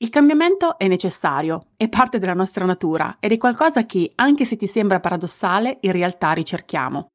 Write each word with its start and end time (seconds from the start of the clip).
Il 0.00 0.10
cambiamento 0.10 0.78
è 0.78 0.86
necessario, 0.86 1.70
è 1.76 1.88
parte 1.88 2.20
della 2.20 2.32
nostra 2.32 2.64
natura 2.64 3.16
ed 3.18 3.32
è 3.32 3.36
qualcosa 3.36 3.84
che, 3.84 4.12
anche 4.14 4.44
se 4.44 4.54
ti 4.54 4.68
sembra 4.68 5.00
paradossale, 5.00 5.78
in 5.80 5.90
realtà 5.90 6.30
ricerchiamo. 6.30 7.08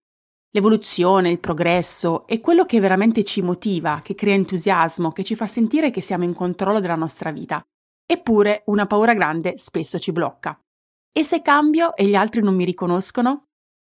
L'evoluzione, 0.51 1.31
il 1.31 1.39
progresso 1.39 2.27
è 2.27 2.41
quello 2.41 2.65
che 2.65 2.81
veramente 2.81 3.23
ci 3.23 3.41
motiva, 3.41 4.01
che 4.03 4.15
crea 4.15 4.33
entusiasmo, 4.33 5.13
che 5.13 5.23
ci 5.23 5.33
fa 5.33 5.47
sentire 5.47 5.91
che 5.91 6.01
siamo 6.01 6.25
in 6.25 6.33
controllo 6.33 6.81
della 6.81 6.95
nostra 6.95 7.31
vita. 7.31 7.63
Eppure 8.05 8.63
una 8.65 8.85
paura 8.85 9.13
grande 9.13 9.57
spesso 9.57 9.97
ci 9.97 10.11
blocca. 10.11 10.59
E 11.09 11.23
se 11.23 11.41
cambio 11.41 11.95
e 11.95 12.05
gli 12.05 12.15
altri 12.15 12.41
non 12.41 12.53
mi 12.53 12.65
riconoscono? 12.65 13.45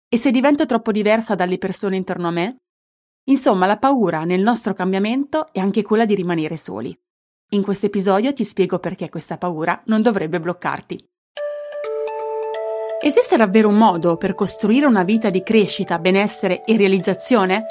E 0.08 0.18
se 0.18 0.32
divento 0.32 0.66
troppo 0.66 0.94
diversa 0.94 1.36
dalle 1.36 1.58
persone 1.58 1.98
intorno 1.98 2.30
a 2.30 2.32
me? 2.32 2.58
Insomma, 3.26 3.66
la 3.66 3.78
paura 3.78 4.24
nel 4.24 4.42
nostro 4.42 4.74
cambiamento 4.74 5.52
è 5.52 5.60
anche 5.60 5.82
quella 5.82 6.06
di 6.06 6.16
rimanere 6.16 6.56
soli. 6.56 6.98
In 7.50 7.62
questo 7.62 7.86
episodio 7.86 8.34
ti 8.34 8.44
spiego 8.44 8.80
perché 8.80 9.08
questa 9.08 9.38
paura 9.38 9.80
non 9.86 10.02
dovrebbe 10.02 10.40
bloccarti. 10.40 11.06
Esiste 13.00 13.38
davvero 13.38 13.70
un 13.70 13.78
modo 13.78 14.18
per 14.18 14.34
costruire 14.34 14.88
una 14.88 15.04
vita 15.04 15.30
di 15.30 15.44
crescita, 15.44 16.00
benessere 16.00 16.64
e 16.66 16.76
realizzazione? 16.76 17.68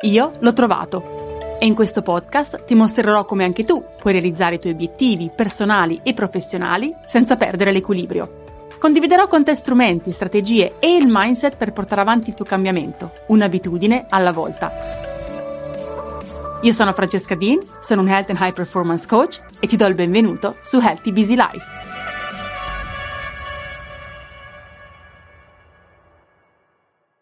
Io 0.00 0.32
l'ho 0.36 0.52
trovato 0.52 1.56
e 1.60 1.66
in 1.66 1.76
questo 1.76 2.02
podcast 2.02 2.64
ti 2.64 2.74
mostrerò 2.74 3.24
come 3.24 3.44
anche 3.44 3.62
tu 3.62 3.84
puoi 3.98 4.14
realizzare 4.14 4.56
i 4.56 4.58
tuoi 4.58 4.72
obiettivi 4.72 5.30
personali 5.32 6.00
e 6.02 6.12
professionali 6.12 6.92
senza 7.04 7.36
perdere 7.36 7.70
l'equilibrio. 7.70 8.40
Condividerò 8.80 9.28
con 9.28 9.44
te 9.44 9.54
strumenti, 9.54 10.10
strategie 10.10 10.80
e 10.80 10.96
il 10.96 11.06
mindset 11.06 11.56
per 11.56 11.72
portare 11.72 12.00
avanti 12.00 12.30
il 12.30 12.34
tuo 12.34 12.44
cambiamento, 12.44 13.12
un'abitudine 13.28 14.06
alla 14.08 14.32
volta. 14.32 15.11
Io 16.64 16.70
sono 16.70 16.92
Francesca 16.92 17.34
Dean, 17.34 17.58
sono 17.80 18.02
un 18.02 18.08
Health 18.08 18.30
and 18.30 18.38
High 18.40 18.52
Performance 18.52 19.08
Coach 19.08 19.42
e 19.58 19.66
ti 19.66 19.74
do 19.74 19.84
il 19.86 19.96
benvenuto 19.96 20.58
su 20.62 20.78
Healthy 20.78 21.10
Busy 21.10 21.34
Life. 21.34 21.64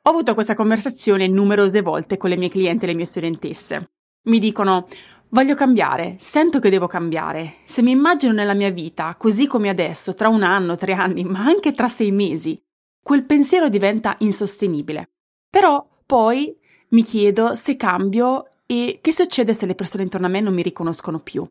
Ho 0.02 0.10
avuto 0.10 0.34
questa 0.34 0.55
conversazione 0.55 1.27
numerose 1.27 1.80
volte 1.80 2.19
con 2.19 2.28
le 2.28 2.36
mie 2.36 2.50
clienti 2.50 2.84
e 2.84 2.88
le 2.88 2.94
mie 2.94 3.06
studentesse. 3.06 3.92
Mi 4.24 4.38
dicono, 4.38 4.86
voglio 5.30 5.54
cambiare, 5.54 6.16
sento 6.19 6.58
che 6.58 6.69
devo 6.69 6.86
cambiare. 6.86 7.54
Se 7.64 7.80
mi 7.80 7.92
immagino 7.92 8.34
nella 8.34 8.52
mia 8.52 8.70
vita, 8.70 9.14
così 9.16 9.47
come 9.47 9.70
adesso, 9.70 10.12
tra 10.12 10.28
un 10.28 10.42
anno, 10.42 10.77
tre 10.77 10.92
anni, 10.92 11.25
ma 11.25 11.41
anche 11.41 11.72
tra 11.72 11.88
sei 11.88 12.12
mesi, 12.12 12.62
quel 13.02 13.25
pensiero 13.25 13.70
diventa 13.70 14.16
insostenibile. 14.19 15.12
Però 15.48 15.88
poi 16.04 16.54
mi 16.91 17.02
chiedo 17.02 17.54
se 17.54 17.77
cambio 17.77 18.50
e 18.70 19.00
che 19.02 19.12
succede 19.12 19.52
se 19.52 19.66
le 19.66 19.74
persone 19.74 20.04
intorno 20.04 20.28
a 20.28 20.30
me 20.30 20.38
non 20.38 20.54
mi 20.54 20.62
riconoscono 20.62 21.18
più? 21.18 21.44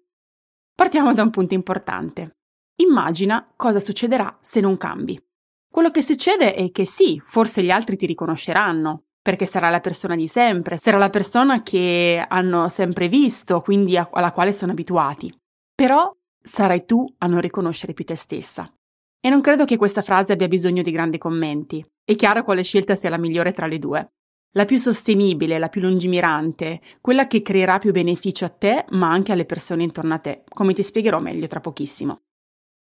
Partiamo 0.73 1.13
da 1.13 1.21
un 1.21 1.31
punto 1.31 1.53
importante. 1.53 2.37
Immagina 2.77 3.45
cosa 3.57 3.81
succederà 3.81 4.37
se 4.39 4.61
non 4.61 4.77
cambi. 4.77 5.21
Quello 5.69 5.91
che 5.91 6.01
succede 6.01 6.53
è 6.53 6.71
che 6.71 6.85
sì, 6.85 7.21
forse 7.25 7.61
gli 7.61 7.71
altri 7.71 7.97
ti 7.97 8.05
riconosceranno, 8.05 9.03
perché 9.21 9.45
sarà 9.45 9.69
la 9.69 9.81
persona 9.81 10.15
di 10.15 10.29
sempre, 10.29 10.77
sarà 10.77 10.97
la 10.97 11.09
persona 11.09 11.61
che 11.61 12.23
hanno 12.25 12.69
sempre 12.69 13.09
visto, 13.09 13.59
quindi 13.59 13.97
alla 13.97 14.31
quale 14.31 14.53
sono 14.53 14.71
abituati. 14.71 15.29
Però 15.75 16.15
sarai 16.41 16.85
tu 16.85 17.05
a 17.17 17.27
non 17.27 17.41
riconoscere 17.41 17.91
più 17.91 18.05
te 18.05 18.15
stessa. 18.15 18.73
E 19.19 19.29
non 19.29 19.41
credo 19.41 19.65
che 19.65 19.75
questa 19.75 20.01
frase 20.01 20.31
abbia 20.31 20.47
bisogno 20.47 20.83
di 20.83 20.91
grandi 20.91 21.17
commenti. 21.17 21.85
È 22.01 22.15
chiaro 22.15 22.45
quale 22.45 22.63
scelta 22.63 22.95
sia 22.95 23.09
la 23.09 23.17
migliore 23.17 23.51
tra 23.51 23.67
le 23.67 23.77
due 23.77 24.09
la 24.53 24.65
più 24.65 24.77
sostenibile, 24.77 25.59
la 25.59 25.69
più 25.69 25.81
lungimirante, 25.81 26.81
quella 27.01 27.27
che 27.27 27.41
creerà 27.41 27.77
più 27.77 27.91
beneficio 27.91 28.45
a 28.45 28.49
te 28.49 28.85
ma 28.89 29.11
anche 29.11 29.31
alle 29.31 29.45
persone 29.45 29.83
intorno 29.83 30.15
a 30.15 30.19
te, 30.19 30.43
come 30.49 30.73
ti 30.73 30.81
spiegherò 30.81 31.19
meglio 31.19 31.47
tra 31.47 31.59
pochissimo. 31.59 32.21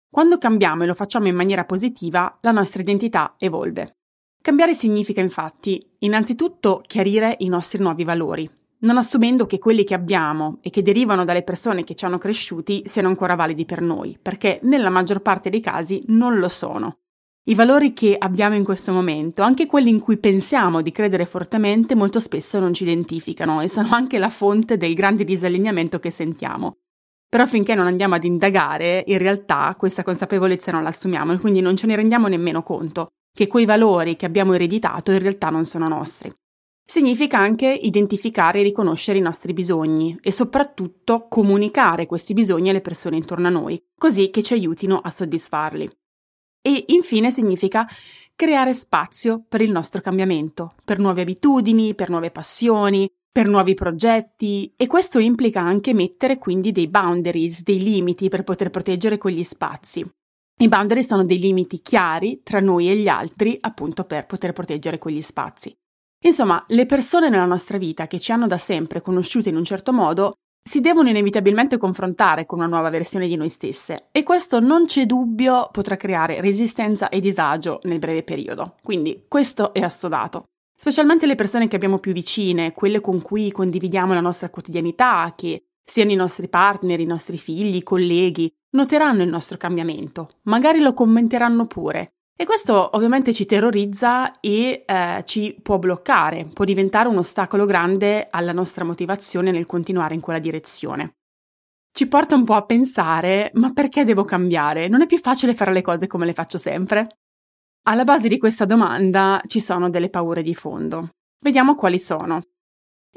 Quando 0.08 0.38
cambiamo 0.38 0.84
e 0.84 0.86
lo 0.86 0.94
facciamo 0.94 1.26
in 1.26 1.34
maniera 1.34 1.64
positiva, 1.64 2.38
la 2.42 2.52
nostra 2.52 2.80
identità 2.80 3.34
evolve. 3.38 3.96
Cambiare 4.40 4.74
significa 4.74 5.20
infatti 5.20 5.96
innanzitutto 5.98 6.82
chiarire 6.86 7.34
i 7.40 7.48
nostri 7.48 7.80
nuovi 7.82 8.04
valori, 8.04 8.48
non 8.78 8.96
assumendo 8.96 9.46
che 9.46 9.58
quelli 9.58 9.82
che 9.82 9.94
abbiamo 9.94 10.58
e 10.60 10.70
che 10.70 10.82
derivano 10.82 11.24
dalle 11.24 11.42
persone 11.42 11.82
che 11.82 11.96
ci 11.96 12.04
hanno 12.04 12.18
cresciuti 12.18 12.82
siano 12.84 13.08
ancora 13.08 13.34
validi 13.34 13.64
per 13.64 13.80
noi, 13.80 14.16
perché 14.20 14.60
nella 14.62 14.90
maggior 14.90 15.20
parte 15.20 15.50
dei 15.50 15.60
casi 15.60 16.04
non 16.06 16.38
lo 16.38 16.48
sono. 16.48 16.98
I 17.48 17.54
valori 17.54 17.92
che 17.92 18.16
abbiamo 18.18 18.56
in 18.56 18.64
questo 18.64 18.92
momento, 18.92 19.42
anche 19.42 19.66
quelli 19.66 19.88
in 19.88 20.00
cui 20.00 20.16
pensiamo 20.16 20.82
di 20.82 20.90
credere 20.90 21.26
fortemente, 21.26 21.94
molto 21.94 22.18
spesso 22.18 22.58
non 22.58 22.74
ci 22.74 22.82
identificano 22.82 23.60
e 23.60 23.68
sono 23.68 23.90
anche 23.92 24.18
la 24.18 24.30
fonte 24.30 24.76
del 24.76 24.94
grande 24.94 25.22
disallineamento 25.22 26.00
che 26.00 26.10
sentiamo. 26.10 26.78
Però 27.28 27.46
finché 27.46 27.76
non 27.76 27.86
andiamo 27.86 28.16
ad 28.16 28.24
indagare, 28.24 29.04
in 29.06 29.18
realtà 29.18 29.72
questa 29.78 30.02
consapevolezza 30.02 30.72
non 30.72 30.82
la 30.82 30.88
assumiamo 30.88 31.34
e 31.34 31.38
quindi 31.38 31.60
non 31.60 31.76
ce 31.76 31.86
ne 31.86 31.94
rendiamo 31.94 32.26
nemmeno 32.26 32.64
conto 32.64 33.10
che 33.32 33.46
quei 33.46 33.64
valori 33.64 34.16
che 34.16 34.26
abbiamo 34.26 34.54
ereditato 34.54 35.12
in 35.12 35.20
realtà 35.20 35.48
non 35.48 35.64
sono 35.64 35.86
nostri. 35.86 36.32
Significa 36.84 37.38
anche 37.38 37.68
identificare 37.68 38.58
e 38.58 38.64
riconoscere 38.64 39.18
i 39.18 39.22
nostri 39.22 39.52
bisogni 39.52 40.18
e 40.20 40.32
soprattutto 40.32 41.28
comunicare 41.28 42.06
questi 42.06 42.32
bisogni 42.32 42.70
alle 42.70 42.80
persone 42.80 43.16
intorno 43.16 43.46
a 43.46 43.50
noi, 43.50 43.80
così 43.96 44.30
che 44.30 44.42
ci 44.42 44.54
aiutino 44.54 44.98
a 44.98 45.10
soddisfarli. 45.10 45.88
E 46.66 46.86
infine 46.88 47.30
significa 47.30 47.86
creare 48.34 48.74
spazio 48.74 49.44
per 49.48 49.60
il 49.60 49.70
nostro 49.70 50.00
cambiamento, 50.00 50.74
per 50.84 50.98
nuove 50.98 51.20
abitudini, 51.20 51.94
per 51.94 52.10
nuove 52.10 52.32
passioni, 52.32 53.08
per 53.30 53.46
nuovi 53.46 53.74
progetti 53.74 54.74
e 54.76 54.88
questo 54.88 55.20
implica 55.20 55.60
anche 55.60 55.94
mettere 55.94 56.38
quindi 56.38 56.72
dei 56.72 56.88
boundaries, 56.88 57.62
dei 57.62 57.80
limiti 57.80 58.28
per 58.28 58.42
poter 58.42 58.70
proteggere 58.70 59.16
quegli 59.16 59.44
spazi. 59.44 60.04
I 60.58 60.66
boundaries 60.66 61.06
sono 61.06 61.24
dei 61.24 61.38
limiti 61.38 61.82
chiari 61.82 62.40
tra 62.42 62.58
noi 62.58 62.90
e 62.90 62.96
gli 62.96 63.06
altri 63.06 63.56
appunto 63.60 64.02
per 64.02 64.26
poter 64.26 64.52
proteggere 64.52 64.98
quegli 64.98 65.22
spazi. 65.22 65.72
Insomma, 66.24 66.64
le 66.66 66.86
persone 66.86 67.28
nella 67.28 67.44
nostra 67.44 67.78
vita 67.78 68.08
che 68.08 68.18
ci 68.18 68.32
hanno 68.32 68.48
da 68.48 68.58
sempre 68.58 69.00
conosciute 69.00 69.50
in 69.50 69.56
un 69.56 69.64
certo 69.64 69.92
modo 69.92 70.38
si 70.66 70.80
devono 70.80 71.08
inevitabilmente 71.08 71.78
confrontare 71.78 72.44
con 72.44 72.58
una 72.58 72.66
nuova 72.66 72.90
versione 72.90 73.28
di 73.28 73.36
noi 73.36 73.48
stesse 73.50 74.08
e 74.10 74.24
questo 74.24 74.58
non 74.58 74.86
c'è 74.86 75.06
dubbio 75.06 75.68
potrà 75.70 75.96
creare 75.96 76.40
resistenza 76.40 77.08
e 77.08 77.20
disagio 77.20 77.78
nel 77.84 78.00
breve 78.00 78.24
periodo. 78.24 78.74
Quindi 78.82 79.26
questo 79.28 79.72
è 79.72 79.80
assodato. 79.80 80.48
Specialmente 80.74 81.26
le 81.26 81.36
persone 81.36 81.68
che 81.68 81.76
abbiamo 81.76 81.98
più 81.98 82.12
vicine, 82.12 82.72
quelle 82.72 83.00
con 83.00 83.22
cui 83.22 83.52
condividiamo 83.52 84.12
la 84.12 84.20
nostra 84.20 84.50
quotidianità, 84.50 85.32
che 85.36 85.66
siano 85.84 86.10
i 86.10 86.16
nostri 86.16 86.48
partner, 86.48 86.98
i 86.98 87.06
nostri 87.06 87.38
figli, 87.38 87.76
i 87.76 87.84
colleghi, 87.84 88.52
noteranno 88.70 89.22
il 89.22 89.28
nostro 89.28 89.56
cambiamento, 89.56 90.30
magari 90.42 90.80
lo 90.80 90.94
commenteranno 90.94 91.66
pure 91.66 92.15
e 92.38 92.44
questo 92.44 92.94
ovviamente 92.94 93.32
ci 93.32 93.46
terrorizza 93.46 94.30
e 94.40 94.84
eh, 94.86 95.22
ci 95.24 95.58
può 95.62 95.78
bloccare, 95.78 96.44
può 96.52 96.66
diventare 96.66 97.08
un 97.08 97.16
ostacolo 97.16 97.64
grande 97.64 98.26
alla 98.28 98.52
nostra 98.52 98.84
motivazione 98.84 99.50
nel 99.50 99.64
continuare 99.64 100.14
in 100.14 100.20
quella 100.20 100.38
direzione. 100.38 101.14
Ci 101.90 102.06
porta 102.08 102.34
un 102.34 102.44
po' 102.44 102.52
a 102.52 102.66
pensare, 102.66 103.50
ma 103.54 103.72
perché 103.72 104.04
devo 104.04 104.24
cambiare? 104.24 104.86
Non 104.86 105.00
è 105.00 105.06
più 105.06 105.16
facile 105.16 105.54
fare 105.54 105.72
le 105.72 105.80
cose 105.80 106.06
come 106.06 106.26
le 106.26 106.34
faccio 106.34 106.58
sempre? 106.58 107.08
Alla 107.84 108.04
base 108.04 108.28
di 108.28 108.36
questa 108.36 108.66
domanda 108.66 109.40
ci 109.46 109.58
sono 109.58 109.88
delle 109.88 110.10
paure 110.10 110.42
di 110.42 110.54
fondo. 110.54 111.08
Vediamo 111.42 111.74
quali 111.74 111.98
sono. 111.98 112.42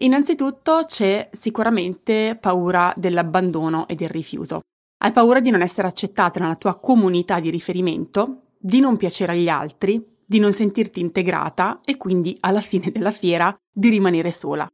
Innanzitutto 0.01 0.83
c'è 0.85 1.27
sicuramente 1.33 2.37
paura 2.39 2.93
dell'abbandono 2.95 3.85
e 3.85 3.95
del 3.95 4.07
rifiuto. 4.07 4.61
Hai 5.01 5.11
paura 5.11 5.41
di 5.41 5.49
non 5.49 5.61
essere 5.61 5.89
accettata 5.89 6.39
nella 6.39 6.55
tua 6.55 6.79
comunità 6.79 7.41
di 7.41 7.49
riferimento 7.49 8.43
di 8.59 8.79
non 8.79 8.97
piacere 8.97 9.31
agli 9.31 9.47
altri, 9.47 10.03
di 10.25 10.39
non 10.39 10.53
sentirti 10.53 10.99
integrata 10.99 11.79
e 11.83 11.97
quindi 11.97 12.35
alla 12.41 12.61
fine 12.61 12.91
della 12.91 13.11
fiera 13.11 13.55
di 13.71 13.89
rimanere 13.89 14.31
sola. 14.31 14.67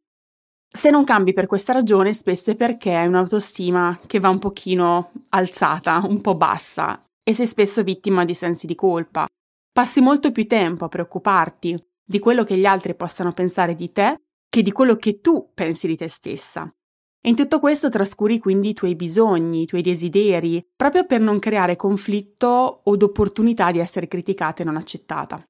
Se 0.68 0.90
non 0.90 1.06
cambi 1.06 1.32
per 1.32 1.46
questa 1.46 1.72
ragione, 1.72 2.14
spesso 2.14 2.52
è 2.52 2.56
perché 2.56 2.94
hai 2.94 3.08
un'autostima 3.08 4.00
che 4.06 4.20
va 4.20 4.28
un 4.30 4.40
pochino 4.40 5.12
alzata, 5.30 6.02
un 6.06 6.20
po' 6.20 6.36
bassa 6.36 7.06
e 7.24 7.34
sei 7.34 7.48
spesso 7.48 7.84
vittima 7.84 8.26
di 8.26 8.34
sensi 8.34 8.68
di 8.68 8.76
colpa. 8.76 9.26
Passi 9.72 10.02
molto 10.02 10.32
più 10.32 10.48
tempo 10.48 10.86
a 10.86 10.90
preoccuparti 10.90 11.82
di 12.04 12.20
quello 12.20 12.44
che 12.44 12.58
gli 12.58 12.66
altri 12.66 12.96
possano 12.96 13.32
pensare 13.32 13.76
di 13.76 13.92
te 13.92 14.20
che 14.50 14.62
di 14.62 14.72
quello 14.72 14.96
che 14.96 15.22
tu 15.22 15.52
pensi 15.54 15.88
di 15.88 15.96
te 15.96 16.08
stessa. 16.08 16.70
E 17.26 17.30
in 17.30 17.36
tutto 17.36 17.60
questo 17.60 17.90
trascuri 17.90 18.38
quindi 18.38 18.70
i 18.70 18.74
tuoi 18.76 18.96
bisogni, 18.96 19.64
i 19.64 19.66
tuoi 19.66 19.82
desideri, 19.82 20.64
proprio 20.76 21.08
per 21.08 21.22
non 21.22 21.40
creare 21.40 21.76
conflitto 21.76 22.82
o 22.84 22.96
d'opportunità 22.96 23.72
di 23.72 23.80
essere 23.80 24.08
criticata 24.08 24.62
e 24.62 24.66
non 24.66 24.78
accettata. 24.78 25.44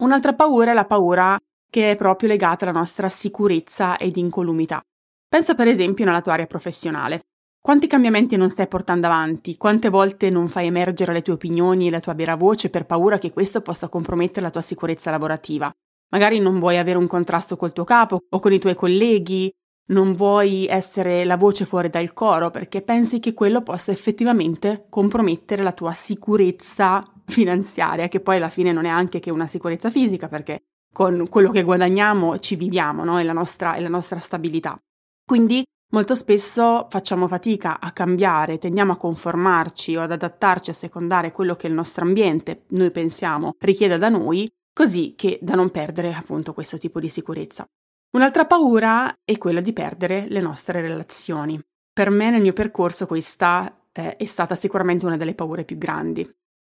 Un'altra 0.00 0.34
paura 0.34 0.70
è 0.70 0.74
la 0.74 0.84
paura 0.84 1.36
che 1.68 1.90
è 1.90 1.96
proprio 1.96 2.28
legata 2.28 2.64
alla 2.64 2.78
nostra 2.78 3.08
sicurezza 3.08 3.96
ed 3.96 4.16
incolumità. 4.16 4.80
Pensa 5.28 5.56
per 5.56 5.66
esempio 5.66 6.04
nella 6.04 6.20
tua 6.20 6.34
area 6.34 6.46
professionale. 6.46 7.22
Quanti 7.60 7.88
cambiamenti 7.88 8.36
non 8.36 8.48
stai 8.48 8.68
portando 8.68 9.06
avanti? 9.06 9.56
Quante 9.56 9.88
volte 9.88 10.30
non 10.30 10.46
fai 10.46 10.66
emergere 10.66 11.12
le 11.12 11.22
tue 11.22 11.32
opinioni 11.32 11.88
e 11.88 11.90
la 11.90 11.98
tua 11.98 12.14
vera 12.14 12.36
voce 12.36 12.70
per 12.70 12.86
paura 12.86 13.18
che 13.18 13.32
questo 13.32 13.60
possa 13.60 13.88
compromettere 13.88 14.42
la 14.42 14.52
tua 14.52 14.62
sicurezza 14.62 15.10
lavorativa? 15.10 15.68
Magari 16.10 16.38
non 16.38 16.60
vuoi 16.60 16.78
avere 16.78 16.96
un 16.96 17.08
contrasto 17.08 17.56
col 17.56 17.72
tuo 17.72 17.82
capo 17.82 18.20
o 18.30 18.38
con 18.38 18.52
i 18.52 18.60
tuoi 18.60 18.76
colleghi, 18.76 19.52
non 19.88 20.14
vuoi 20.14 20.66
essere 20.66 21.24
la 21.24 21.36
voce 21.36 21.64
fuori 21.64 21.88
dal 21.88 22.12
coro 22.12 22.50
perché 22.50 22.82
pensi 22.82 23.20
che 23.20 23.34
quello 23.34 23.62
possa 23.62 23.92
effettivamente 23.92 24.86
compromettere 24.88 25.62
la 25.62 25.72
tua 25.72 25.92
sicurezza 25.92 27.02
finanziaria, 27.26 28.08
che 28.08 28.20
poi 28.20 28.36
alla 28.36 28.48
fine 28.48 28.72
non 28.72 28.84
è 28.84 28.88
anche 28.88 29.20
che 29.20 29.30
una 29.30 29.46
sicurezza 29.46 29.90
fisica 29.90 30.28
perché 30.28 30.62
con 30.92 31.26
quello 31.28 31.50
che 31.50 31.62
guadagniamo 31.62 32.38
ci 32.38 32.56
viviamo, 32.56 33.04
no? 33.04 33.18
è, 33.18 33.22
la 33.22 33.32
nostra, 33.32 33.74
è 33.74 33.80
la 33.80 33.88
nostra 33.88 34.18
stabilità. 34.18 34.78
Quindi 35.24 35.62
molto 35.92 36.14
spesso 36.14 36.86
facciamo 36.90 37.28
fatica 37.28 37.80
a 37.80 37.92
cambiare, 37.92 38.58
tendiamo 38.58 38.92
a 38.92 38.96
conformarci 38.96 39.96
o 39.96 40.02
ad 40.02 40.12
adattarci 40.12 40.70
a 40.70 40.74
secondare 40.74 41.32
quello 41.32 41.54
che 41.54 41.66
il 41.66 41.74
nostro 41.74 42.04
ambiente, 42.04 42.64
noi 42.68 42.90
pensiamo, 42.90 43.54
richieda 43.58 43.96
da 43.96 44.08
noi, 44.08 44.50
così 44.72 45.14
che 45.16 45.38
da 45.42 45.54
non 45.54 45.70
perdere 45.70 46.12
appunto 46.14 46.52
questo 46.52 46.78
tipo 46.78 47.00
di 47.00 47.08
sicurezza. 47.08 47.66
Un'altra 48.10 48.46
paura 48.46 49.14
è 49.22 49.36
quella 49.36 49.60
di 49.60 49.74
perdere 49.74 50.24
le 50.28 50.40
nostre 50.40 50.80
relazioni. 50.80 51.60
Per 51.92 52.08
me 52.08 52.30
nel 52.30 52.40
mio 52.40 52.54
percorso 52.54 53.06
questa 53.06 53.82
eh, 53.92 54.16
è 54.16 54.24
stata 54.24 54.54
sicuramente 54.54 55.04
una 55.04 55.18
delle 55.18 55.34
paure 55.34 55.64
più 55.64 55.76
grandi. 55.76 56.26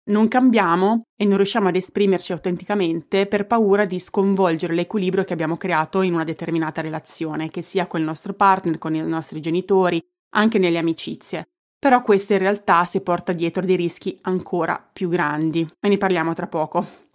Non 0.08 0.28
cambiamo 0.28 1.08
e 1.14 1.26
non 1.26 1.36
riusciamo 1.36 1.68
ad 1.68 1.76
esprimerci 1.76 2.32
autenticamente 2.32 3.26
per 3.26 3.46
paura 3.46 3.84
di 3.84 3.98
sconvolgere 3.98 4.72
l'equilibrio 4.72 5.24
che 5.24 5.34
abbiamo 5.34 5.58
creato 5.58 6.00
in 6.00 6.14
una 6.14 6.24
determinata 6.24 6.80
relazione, 6.80 7.50
che 7.50 7.60
sia 7.60 7.86
con 7.86 8.00
il 8.00 8.06
nostro 8.06 8.32
partner, 8.32 8.78
con 8.78 8.94
i 8.94 9.02
nostri 9.02 9.40
genitori, 9.40 10.02
anche 10.34 10.58
nelle 10.58 10.78
amicizie. 10.78 11.48
Però 11.78 12.00
questa 12.00 12.32
in 12.32 12.38
realtà 12.38 12.84
si 12.84 13.00
porta 13.02 13.32
dietro 13.32 13.62
dei 13.62 13.76
rischi 13.76 14.16
ancora 14.22 14.82
più 14.90 15.10
grandi 15.10 15.68
e 15.80 15.88
ne 15.88 15.98
parliamo 15.98 16.32
tra 16.32 16.46
poco. 16.46 17.05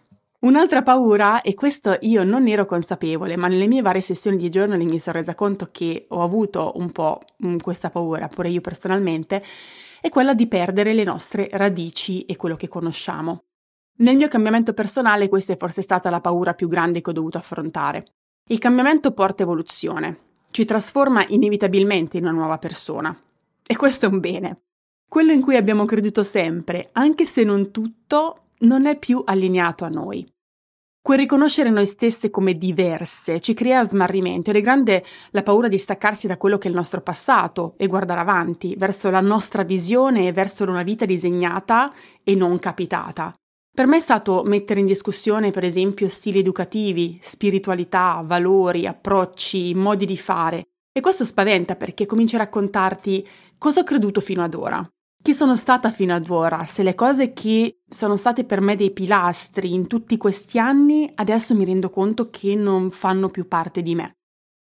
Un'altra 0.42 0.82
paura, 0.82 1.42
e 1.42 1.54
questo 1.54 1.98
io 2.02 2.24
non 2.24 2.48
ero 2.48 2.66
consapevole, 2.66 3.38
ma 3.38 3.48
nelle 3.48 3.68
mie 3.68 3.84
varie 3.84 4.02
sessioni 4.02 4.38
di 4.38 4.50
journaling 4.50 4.90
mi 4.90 4.98
sono 4.98 5.18
resa 5.18 5.36
conto 5.36 5.70
che 5.72 6.06
ho 6.10 6.24
avuto 6.24 6.72
un 6.78 6.92
po' 6.92 7.22
mm, 7.46 7.58
questa 7.58 7.92
paura, 7.92 8.28
pure 8.28 8.50
io 8.50 8.60
personalmente, 8.60 9.44
è 10.02 10.10
quella 10.10 10.34
di 10.34 10.48
perdere 10.48 10.94
le 10.94 11.04
nostre 11.04 11.48
radici 11.52 12.26
e 12.26 12.38
quello 12.38 12.56
che 12.56 12.68
conosciamo. 12.68 13.44
Nel 14.00 14.16
mio 14.16 14.28
cambiamento 14.30 14.74
personale 14.74 15.30
questa 15.30 15.54
è 15.54 15.58
forse 15.58 15.84
stata 15.84 16.10
la 16.10 16.22
paura 16.22 16.56
più 16.56 16.68
grande 16.68 17.02
che 17.02 17.12
ho 17.12 17.14
dovuto 17.14 17.38
affrontare. 17.38 18.06
Il 18.50 18.58
cambiamento 18.58 19.12
porta 19.12 19.44
evoluzione, 19.44 20.18
ci 20.50 20.66
trasforma 20.66 21.24
inevitabilmente 21.28 22.18
in 22.18 22.24
una 22.24 22.34
nuova 22.34 22.58
persona. 22.58 23.16
E 23.64 23.76
questo 23.76 24.08
è 24.08 24.10
un 24.10 24.20
bene. 24.20 24.56
Quello 25.08 25.34
in 25.34 25.42
cui 25.42 25.56
abbiamo 25.56 25.86
creduto 25.86 26.24
sempre, 26.24 26.90
anche 26.94 27.26
se 27.26 27.44
non 27.44 27.70
tutto, 27.70 28.41
non 28.62 28.86
è 28.86 28.98
più 28.98 29.22
allineato 29.26 29.86
a 29.86 29.90
noi. 29.90 30.26
Quel 31.04 31.18
riconoscere 31.18 31.72
noi 31.72 31.88
stesse 31.88 32.30
come 32.30 32.56
diverse 32.56 33.40
ci 33.40 33.56
crea 33.56 33.84
smarrimento 33.84 34.52
ed 34.52 34.58
è 34.58 34.62
grande 34.62 35.04
la 35.32 35.42
paura 35.42 35.68
di 35.68 35.80
staccarsi 35.80 36.28
da 36.28 36.38
quello 36.38 36.60
che 36.60 36.68
è 36.68 36.70
il 36.70 36.76
nostro 36.76 37.02
passato 37.02 37.74
e 37.78 37.88
guardare 37.88 38.20
avanti, 38.20 38.76
verso 38.78 39.10
la 39.10 39.20
nostra 39.20 39.64
visione 39.64 40.28
e 40.28 40.32
verso 40.32 40.64
una 40.64 40.84
vita 40.84 41.06
disegnata 41.06 41.92
e 42.24 42.36
non 42.36 42.60
capitata. 42.60 43.34
Per 43.74 43.88
me 43.88 43.98
è 43.98 44.02
stato 44.02 44.44
mettere 44.46 44.80
in 44.80 44.86
discussione, 44.86 45.50
per 45.50 45.64
esempio, 45.64 46.08
stili 46.08 46.38
educativi, 46.38 47.18
spiritualità, 47.20 48.22
valori, 48.24 48.86
approcci, 48.86 49.74
modi 49.74 50.06
di 50.06 50.18
fare. 50.18 50.66
E 50.94 51.00
questo 51.00 51.26
spaventa 51.26 51.76
perché 51.76 52.06
cominci 52.06 52.36
a 52.36 52.40
raccontarti 52.40 53.28
cosa 53.58 53.80
ho 53.80 53.84
creduto 53.84 54.22
fino 54.22 54.44
ad 54.44 54.54
ora, 54.54 54.88
chi 55.22 55.34
sono 55.34 55.56
stata 55.56 55.92
fino 55.92 56.16
ad 56.16 56.28
ora, 56.30 56.64
se 56.66 56.82
le 56.82 56.96
cose 56.96 57.32
che 57.34 57.82
sono 57.88 58.16
state 58.16 58.44
per 58.44 58.60
me 58.60 58.76
dei 58.76 58.92
pilastri 58.92 59.72
in 59.72 59.86
tutti 59.86 60.18
questi 60.18 60.58
anni, 60.58 61.12
adesso 61.14 61.56
mi 61.56 61.64
rendo 61.64 61.90
conto 61.90 62.30
che 62.30 62.56
non 62.56 62.90
fanno 62.90 63.30
più 63.30 63.48
parte 63.48 63.84
di 63.84 63.94
me. 63.94 64.16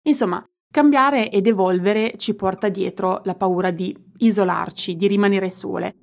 Insomma, 0.04 0.44
cambiare 0.72 1.32
ed 1.32 1.48
evolvere 1.48 2.14
ci 2.18 2.36
porta 2.36 2.70
dietro 2.70 3.22
la 3.24 3.34
paura 3.34 3.72
di 3.72 3.96
isolarci, 4.18 4.96
di 4.96 5.08
rimanere 5.08 5.50
sole. 5.50 5.96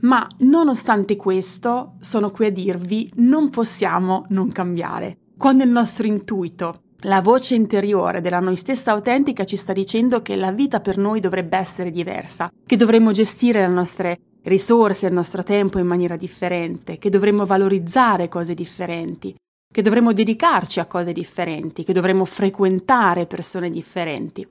Ma 0.00 0.26
nonostante 0.38 1.14
questo, 1.14 1.96
sono 2.00 2.30
qui 2.30 2.46
a 2.46 2.50
dirvi, 2.50 3.10
non 3.16 3.50
possiamo 3.50 4.24
non 4.30 4.50
cambiare. 4.50 5.18
Quando 5.38 5.62
il 5.62 5.70
nostro 5.70 6.06
intuito, 6.06 6.82
la 7.06 7.20
voce 7.20 7.54
interiore 7.54 8.20
della 8.20 8.40
noi 8.40 8.56
stessa 8.56 8.92
autentica 8.92 9.44
ci 9.44 9.56
sta 9.56 9.72
dicendo 9.72 10.22
che 10.22 10.34
la 10.34 10.50
vita 10.50 10.80
per 10.80 10.98
noi 10.98 11.20
dovrebbe 11.20 11.56
essere 11.56 11.90
diversa, 11.90 12.50
che 12.66 12.76
dovremmo 12.76 13.12
gestire 13.12 13.60
le 13.60 13.72
nostre 13.72 14.18
risorse, 14.42 15.06
il 15.06 15.12
nostro 15.12 15.42
tempo 15.42 15.78
in 15.78 15.86
maniera 15.86 16.16
differente, 16.16 16.98
che 16.98 17.10
dovremmo 17.10 17.46
valorizzare 17.46 18.28
cose 18.28 18.54
differenti, 18.54 19.34
che 19.72 19.82
dovremmo 19.82 20.12
dedicarci 20.12 20.80
a 20.80 20.86
cose 20.86 21.12
differenti, 21.12 21.84
che 21.84 21.92
dovremmo 21.92 22.24
frequentare 22.24 23.26
persone 23.26 23.70
differenti. 23.70 24.46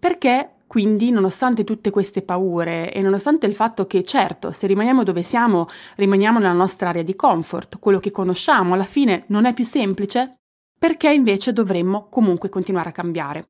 Perché 0.00 0.50
quindi, 0.68 1.10
nonostante 1.10 1.64
tutte 1.64 1.90
queste 1.90 2.22
paure 2.22 2.92
e 2.92 3.00
nonostante 3.00 3.46
il 3.46 3.54
fatto 3.54 3.86
che, 3.86 4.04
certo, 4.04 4.52
se 4.52 4.68
rimaniamo 4.68 5.02
dove 5.02 5.22
siamo, 5.22 5.66
rimaniamo 5.96 6.38
nella 6.38 6.52
nostra 6.52 6.90
area 6.90 7.02
di 7.02 7.16
comfort, 7.16 7.78
quello 7.80 7.98
che 7.98 8.12
conosciamo, 8.12 8.74
alla 8.74 8.84
fine 8.84 9.24
non 9.28 9.46
è 9.46 9.54
più 9.54 9.64
semplice? 9.64 10.37
Perché 10.78 11.12
invece 11.12 11.52
dovremmo 11.52 12.08
comunque 12.08 12.48
continuare 12.48 12.90
a 12.90 12.92
cambiare. 12.92 13.48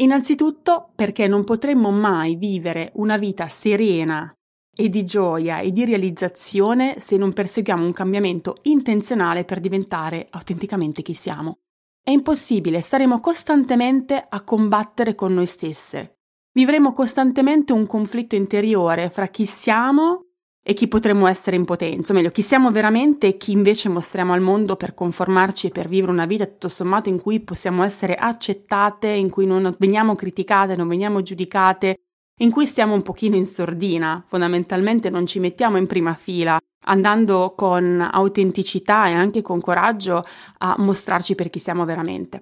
Innanzitutto 0.00 0.92
perché 0.94 1.26
non 1.26 1.44
potremmo 1.44 1.90
mai 1.90 2.36
vivere 2.36 2.92
una 2.94 3.16
vita 3.16 3.48
serena 3.48 4.32
e 4.74 4.88
di 4.88 5.04
gioia 5.04 5.58
e 5.58 5.72
di 5.72 5.84
realizzazione 5.84 7.00
se 7.00 7.16
non 7.16 7.32
perseguiamo 7.32 7.84
un 7.84 7.92
cambiamento 7.92 8.58
intenzionale 8.62 9.44
per 9.44 9.58
diventare 9.58 10.28
autenticamente 10.30 11.02
chi 11.02 11.14
siamo. 11.14 11.58
È 12.00 12.10
impossibile, 12.10 12.80
staremo 12.80 13.18
costantemente 13.20 14.22
a 14.26 14.42
combattere 14.42 15.16
con 15.16 15.34
noi 15.34 15.46
stesse. 15.46 16.20
Vivremo 16.52 16.92
costantemente 16.92 17.72
un 17.72 17.86
conflitto 17.86 18.36
interiore 18.36 19.10
fra 19.10 19.26
chi 19.26 19.44
siamo 19.44 20.27
e 20.62 20.74
chi 20.74 20.86
potremmo 20.86 21.26
essere 21.26 21.56
in 21.56 21.64
potenza, 21.64 22.12
o 22.12 22.14
meglio, 22.14 22.30
chi 22.30 22.42
siamo 22.42 22.70
veramente 22.70 23.26
e 23.28 23.36
chi 23.36 23.52
invece 23.52 23.88
mostriamo 23.88 24.34
al 24.34 24.40
mondo 24.40 24.76
per 24.76 24.92
conformarci 24.92 25.68
e 25.68 25.70
per 25.70 25.88
vivere 25.88 26.12
una 26.12 26.26
vita 26.26 26.44
tutto 26.44 26.68
sommato 26.68 27.08
in 27.08 27.20
cui 27.20 27.40
possiamo 27.40 27.82
essere 27.82 28.14
accettate, 28.14 29.08
in 29.08 29.30
cui 29.30 29.46
non 29.46 29.74
veniamo 29.78 30.14
criticate, 30.14 30.76
non 30.76 30.88
veniamo 30.88 31.22
giudicate, 31.22 31.96
in 32.40 32.50
cui 32.50 32.66
stiamo 32.66 32.94
un 32.94 33.02
pochino 33.02 33.36
in 33.36 33.46
sordina, 33.46 34.22
fondamentalmente 34.26 35.10
non 35.10 35.26
ci 35.26 35.40
mettiamo 35.40 35.76
in 35.76 35.86
prima 35.86 36.14
fila, 36.14 36.58
andando 36.84 37.54
con 37.56 38.06
autenticità 38.12 39.08
e 39.08 39.12
anche 39.12 39.42
con 39.42 39.60
coraggio 39.60 40.22
a 40.58 40.74
mostrarci 40.78 41.34
per 41.34 41.50
chi 41.50 41.58
siamo 41.58 41.84
veramente. 41.84 42.40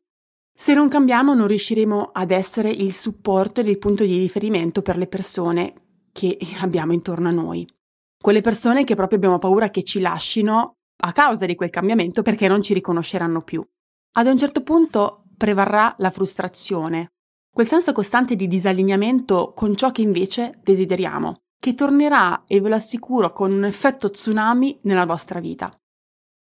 Se 0.52 0.74
non 0.74 0.88
cambiamo 0.88 1.34
non 1.34 1.46
riusciremo 1.46 2.10
ad 2.12 2.30
essere 2.30 2.70
il 2.70 2.92
supporto 2.92 3.60
ed 3.60 3.68
il 3.68 3.78
punto 3.78 4.04
di 4.04 4.18
riferimento 4.18 4.82
per 4.82 4.96
le 4.96 5.06
persone 5.06 5.74
che 6.12 6.38
abbiamo 6.60 6.92
intorno 6.92 7.28
a 7.28 7.32
noi 7.32 7.66
quelle 8.20 8.40
persone 8.40 8.84
che 8.84 8.94
proprio 8.94 9.18
abbiamo 9.18 9.38
paura 9.38 9.70
che 9.70 9.82
ci 9.82 10.00
lascino 10.00 10.76
a 11.02 11.12
causa 11.12 11.46
di 11.46 11.54
quel 11.54 11.70
cambiamento 11.70 12.22
perché 12.22 12.48
non 12.48 12.62
ci 12.62 12.74
riconosceranno 12.74 13.42
più. 13.42 13.64
Ad 14.18 14.26
un 14.26 14.38
certo 14.38 14.62
punto 14.62 15.24
prevarrà 15.36 15.94
la 15.98 16.10
frustrazione, 16.10 17.12
quel 17.56 17.66
senso 17.66 17.92
costante 17.92 18.36
di 18.36 18.48
disallineamento 18.48 19.52
con 19.54 19.76
ciò 19.76 19.90
che 19.90 20.02
invece 20.02 20.58
desideriamo, 20.62 21.42
che 21.58 21.74
tornerà, 21.74 22.44
e 22.46 22.60
ve 22.60 22.68
lo 22.68 22.74
assicuro, 22.74 23.32
con 23.32 23.52
un 23.52 23.64
effetto 23.64 24.10
tsunami 24.10 24.80
nella 24.82 25.06
vostra 25.06 25.40
vita. 25.40 25.74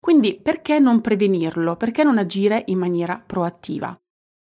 Quindi 0.01 0.41
perché 0.41 0.79
non 0.79 1.01
prevenirlo? 1.01 1.77
Perché 1.77 2.03
non 2.03 2.19
agire 2.19 2.65
in 2.67 2.79
maniera 2.79 3.23
proattiva? 3.25 3.97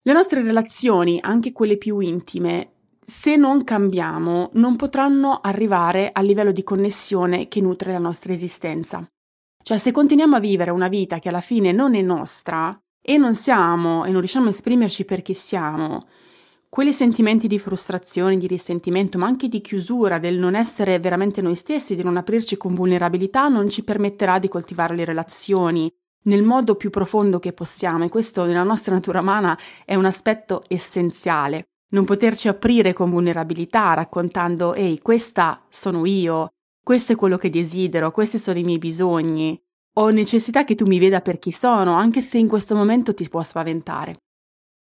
Le 0.02 0.14
nostre 0.14 0.42
relazioni, 0.42 1.20
anche 1.22 1.52
quelle 1.52 1.78
più 1.78 2.00
intime, 2.00 2.77
se 3.10 3.38
non 3.38 3.64
cambiamo, 3.64 4.50
non 4.56 4.76
potranno 4.76 5.40
arrivare 5.42 6.10
al 6.12 6.26
livello 6.26 6.52
di 6.52 6.62
connessione 6.62 7.48
che 7.48 7.62
nutre 7.62 7.94
la 7.94 8.00
nostra 8.00 8.34
esistenza. 8.34 9.10
Cioè, 9.64 9.78
se 9.78 9.94
continuiamo 9.94 10.36
a 10.36 10.42
vivere 10.42 10.72
una 10.72 10.90
vita 10.90 11.18
che 11.18 11.30
alla 11.30 11.40
fine 11.40 11.72
non 11.72 11.96
è 11.96 12.02
nostra 12.02 12.78
e 13.02 13.16
non 13.16 13.34
siamo 13.34 14.04
e 14.04 14.12
non 14.12 14.20
riusciamo 14.20 14.48
a 14.48 14.50
esprimerci 14.50 15.06
perché 15.06 15.34
siamo, 15.34 16.06
quei 16.68 16.92
sentimenti 16.92 17.48
di 17.48 17.60
frustrazione, 17.60 18.36
di 18.36 18.46
risentimento, 18.46 19.18
ma 19.18 19.26
anche 19.26 19.48
di 19.48 19.62
chiusura, 19.62 20.20
del 20.20 20.38
non 20.38 20.54
essere 20.54 21.00
veramente 21.00 21.42
noi 21.42 21.56
stessi, 21.56 21.96
di 21.96 22.04
non 22.04 22.18
aprirci 22.18 22.58
con 22.58 22.74
vulnerabilità, 22.74 23.48
non 23.48 23.70
ci 23.70 23.86
permetterà 23.86 24.38
di 24.38 24.50
coltivare 24.50 24.98
le 24.98 25.06
relazioni 25.06 25.90
nel 26.24 26.44
modo 26.44 26.76
più 26.76 26.90
profondo 26.90 27.40
che 27.40 27.54
possiamo 27.54 28.04
e 28.04 28.10
questo 28.10 28.44
nella 28.44 28.64
nostra 28.64 28.94
natura 28.94 29.22
umana 29.22 29.58
è 29.86 29.96
un 29.96 30.04
aspetto 30.04 30.62
essenziale 30.68 31.70
non 31.90 32.06
poterci 32.06 32.48
aprire 32.48 32.94
con 32.94 33.10
vulnerabilità 33.10 33.94
raccontando 33.94 34.74
ehi, 34.74 35.00
questa 35.00 35.64
sono 35.70 36.06
io, 36.06 36.50
questo 36.84 37.14
è 37.14 37.16
quello 37.16 37.38
che 37.38 37.50
desidero, 37.50 38.12
questi 38.12 38.38
sono 38.38 38.60
i 38.60 38.64
miei 38.64 38.78
bisogni. 38.78 39.60
Ho 39.98 40.10
necessità 40.10 40.64
che 40.64 40.76
tu 40.76 40.86
mi 40.86 41.00
veda 41.00 41.22
per 41.22 41.40
chi 41.40 41.52
sono, 41.52 41.94
anche 41.94 42.22
se 42.22 42.38
in 42.38 42.48
questo 42.48 42.76
momento 42.76 43.14
ti 43.14 43.28
può 43.28 43.42
spaventare. 43.42 44.18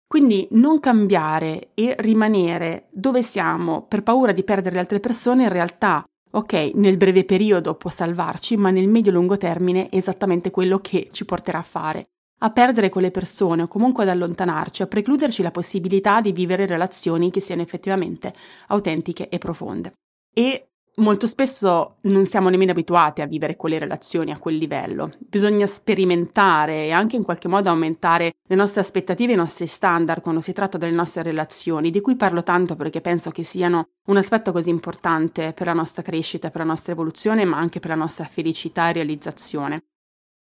Quindi 0.07 0.47
non 0.53 0.79
cambiare 0.79 1.71
e 1.75 1.97
rimanere 1.99 2.89
dove 2.93 3.23
siamo 3.23 3.87
per 3.87 4.03
paura 4.03 4.33
di 4.33 4.45
perdere 4.45 4.75
le 4.75 4.81
altre 4.81 5.01
persone 5.01 5.45
in 5.45 5.49
realtà, 5.49 6.05
ok, 6.31 6.73
nel 6.75 6.97
breve 6.97 7.25
periodo 7.25 7.75
può 7.75 7.91
salvarci, 7.91 8.57
ma 8.57 8.71
nel 8.71 8.89
medio-lungo 8.89 9.37
termine 9.37 9.89
è 9.89 9.97
esattamente 9.97 10.51
quello 10.51 10.79
che 10.79 11.09
ci 11.11 11.25
porterà 11.25 11.59
a 11.59 11.63
fare 11.63 12.09
a 12.39 12.51
perdere 12.51 12.89
quelle 12.89 13.11
persone 13.11 13.63
o 13.63 13.69
comunque 13.69 14.03
ad 14.03 14.11
allontanarci, 14.11 14.83
a 14.83 14.87
precluderci 14.87 15.43
la 15.43 15.51
possibilità 15.51 16.21
di 16.21 16.33
vivere 16.33 16.67
relazioni 16.67 17.31
che 17.31 17.41
siano 17.41 17.63
effettivamente 17.63 18.35
autentiche 18.69 19.29
e 19.29 19.39
profonde. 19.39 19.93
E 20.35 20.69
molto 20.97 21.27
spesso 21.27 21.97
non 22.03 22.25
siamo 22.25 22.49
nemmeno 22.49 22.73
abituati 22.73 23.21
a 23.21 23.27
vivere 23.27 23.57
quelle 23.57 23.79
relazioni 23.79 24.33
a 24.33 24.39
quel 24.39 24.57
livello. 24.57 25.11
Bisogna 25.19 25.67
sperimentare 25.67 26.85
e 26.85 26.91
anche 26.91 27.17
in 27.17 27.25
qualche 27.25 27.49
modo 27.49 27.69
aumentare 27.69 28.35
le 28.47 28.55
nostre 28.55 28.81
aspettative 28.81 29.33
i 29.33 29.37
nostri 29.37 29.67
standard 29.67 30.23
quando 30.23 30.41
si 30.41 30.53
tratta 30.53 30.79
delle 30.79 30.93
nostre 30.93 31.23
relazioni, 31.23 31.91
di 31.91 32.01
cui 32.01 32.17
parlo 32.17 32.43
tanto 32.43 32.77
perché 32.77 33.01
penso 33.01 33.31
che 33.31 33.45
siano 33.45 33.89
un 34.07 34.17
aspetto 34.17 34.53
così 34.53 34.71
importante 34.71 35.53
per 35.53 35.67
la 35.67 35.73
nostra 35.73 36.03
crescita, 36.03 36.51
per 36.51 36.61
la 36.61 36.67
nostra 36.67 36.93
evoluzione, 36.93 37.45
ma 37.45 37.59
anche 37.59 37.81
per 37.81 37.91
la 37.91 37.97
nostra 37.97 38.25
felicità 38.25 38.89
e 38.89 38.93
realizzazione. 38.93 39.83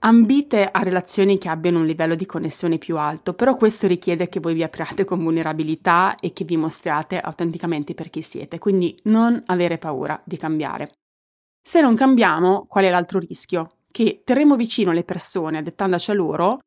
Ambite 0.05 0.69
a 0.71 0.83
relazioni 0.83 1.39
che 1.39 1.49
abbiano 1.49 1.79
un 1.79 1.87
livello 1.87 2.15
di 2.15 2.27
connessione 2.27 2.77
più 2.77 2.99
alto, 2.99 3.33
però 3.33 3.57
questo 3.57 3.87
richiede 3.87 4.29
che 4.29 4.39
voi 4.39 4.53
vi 4.53 4.63
apriate 4.63 5.07
con 5.07 5.23
vulnerabilità 5.23 6.15
e 6.17 6.35
che 6.35 6.45
vi 6.45 6.59
mostriate 6.59 7.19
autenticamente 7.19 7.95
per 7.95 8.11
chi 8.11 8.21
siete, 8.21 8.59
quindi 8.59 9.01
non 9.05 9.43
avere 9.47 9.79
paura 9.79 10.21
di 10.23 10.37
cambiare. 10.37 10.93
Se 11.63 11.81
non 11.81 11.97
cambiamo, 11.97 12.67
qual 12.69 12.85
è 12.85 12.91
l'altro 12.91 13.19
rischio? 13.19 13.77
Che 13.91 14.21
terremo 14.27 14.57
vicino 14.57 14.93
le 14.93 15.05
persone 15.05 15.57
adattandoci 15.57 16.11
a 16.11 16.15
loro, 16.15 16.59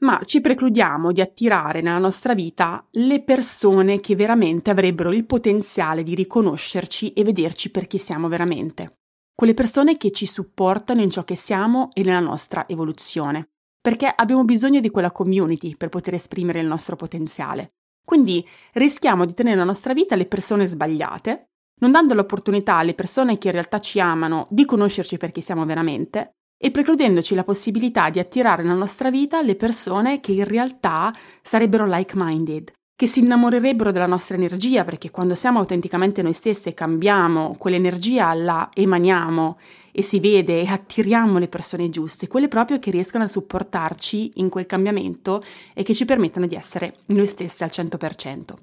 ma 0.00 0.20
ci 0.26 0.42
precludiamo 0.42 1.12
di 1.12 1.22
attirare 1.22 1.80
nella 1.80 1.96
nostra 1.96 2.34
vita 2.34 2.86
le 2.90 3.22
persone 3.22 4.00
che 4.00 4.14
veramente 4.14 4.68
avrebbero 4.68 5.14
il 5.14 5.24
potenziale 5.24 6.02
di 6.02 6.14
riconoscerci 6.14 7.14
e 7.14 7.24
vederci 7.24 7.70
per 7.70 7.86
chi 7.86 7.96
siamo 7.96 8.28
veramente 8.28 8.96
quelle 9.36 9.52
persone 9.52 9.98
che 9.98 10.12
ci 10.12 10.24
supportano 10.24 11.02
in 11.02 11.10
ciò 11.10 11.22
che 11.22 11.36
siamo 11.36 11.90
e 11.92 12.02
nella 12.02 12.20
nostra 12.20 12.66
evoluzione, 12.66 13.50
perché 13.78 14.10
abbiamo 14.12 14.44
bisogno 14.44 14.80
di 14.80 14.90
quella 14.90 15.12
community 15.12 15.76
per 15.76 15.90
poter 15.90 16.14
esprimere 16.14 16.60
il 16.60 16.66
nostro 16.66 16.96
potenziale. 16.96 17.74
Quindi 18.02 18.44
rischiamo 18.72 19.26
di 19.26 19.34
tenere 19.34 19.56
nella 19.56 19.68
nostra 19.68 19.92
vita 19.92 20.16
le 20.16 20.24
persone 20.24 20.64
sbagliate, 20.64 21.50
non 21.80 21.90
dando 21.90 22.14
l'opportunità 22.14 22.76
alle 22.76 22.94
persone 22.94 23.36
che 23.36 23.48
in 23.48 23.52
realtà 23.52 23.78
ci 23.78 24.00
amano 24.00 24.46
di 24.48 24.64
conoscerci 24.64 25.18
per 25.18 25.32
chi 25.32 25.42
siamo 25.42 25.66
veramente 25.66 26.36
e 26.58 26.70
precludendoci 26.70 27.34
la 27.34 27.44
possibilità 27.44 28.08
di 28.08 28.18
attirare 28.18 28.62
nella 28.62 28.74
nostra 28.74 29.10
vita 29.10 29.42
le 29.42 29.56
persone 29.56 30.20
che 30.20 30.32
in 30.32 30.44
realtà 30.44 31.12
sarebbero 31.42 31.84
like-minded, 31.84 32.72
che 32.96 33.06
si 33.06 33.20
innamorerebbero 33.20 33.92
della 33.92 34.06
nostra 34.06 34.36
energia, 34.36 34.82
perché 34.82 35.10
quando 35.10 35.34
siamo 35.34 35.58
autenticamente 35.58 36.22
noi 36.22 36.32
stessi 36.32 36.70
e 36.70 36.74
cambiamo, 36.74 37.54
quell'energia 37.58 38.32
la 38.32 38.70
emaniamo 38.72 39.58
e 39.92 40.00
si 40.00 40.18
vede 40.18 40.62
e 40.62 40.66
attiriamo 40.66 41.38
le 41.38 41.48
persone 41.48 41.90
giuste, 41.90 42.26
quelle 42.26 42.48
proprio 42.48 42.78
che 42.78 42.90
riescono 42.90 43.24
a 43.24 43.28
supportarci 43.28 44.32
in 44.36 44.48
quel 44.48 44.64
cambiamento 44.64 45.42
e 45.74 45.82
che 45.82 45.92
ci 45.92 46.06
permettono 46.06 46.46
di 46.46 46.54
essere 46.54 47.00
noi 47.08 47.26
stessi 47.26 47.62
al 47.64 47.70
100%. 47.70 48.54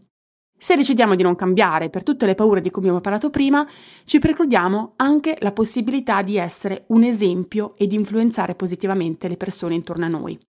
Se 0.57 0.75
decidiamo 0.75 1.13
di 1.13 1.21
non 1.21 1.35
cambiare 1.35 1.91
per 1.91 2.01
tutte 2.01 2.25
le 2.25 2.35
paure 2.35 2.61
di 2.61 2.71
cui 2.71 2.81
abbiamo 2.81 3.01
parlato 3.01 3.29
prima, 3.29 3.67
ci 4.03 4.17
precludiamo 4.17 4.93
anche 4.95 5.37
la 5.41 5.51
possibilità 5.51 6.23
di 6.23 6.37
essere 6.37 6.85
un 6.87 7.03
esempio 7.03 7.75
e 7.77 7.85
di 7.85 7.95
influenzare 7.95 8.55
positivamente 8.55 9.27
le 9.27 9.37
persone 9.37 9.75
intorno 9.75 10.05
a 10.05 10.09
noi 10.09 10.39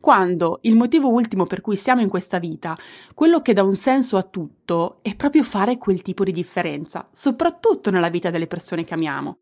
quando 0.00 0.60
il 0.62 0.76
motivo 0.76 1.10
ultimo 1.10 1.46
per 1.46 1.60
cui 1.60 1.76
siamo 1.76 2.00
in 2.00 2.08
questa 2.08 2.38
vita, 2.38 2.76
quello 3.14 3.42
che 3.42 3.52
dà 3.52 3.62
un 3.62 3.76
senso 3.76 4.16
a 4.16 4.22
tutto, 4.22 5.00
è 5.02 5.14
proprio 5.14 5.42
fare 5.42 5.76
quel 5.76 6.00
tipo 6.00 6.24
di 6.24 6.32
differenza, 6.32 7.06
soprattutto 7.12 7.90
nella 7.90 8.08
vita 8.08 8.30
delle 8.30 8.46
persone 8.46 8.84
che 8.84 8.94
amiamo. 8.94 9.40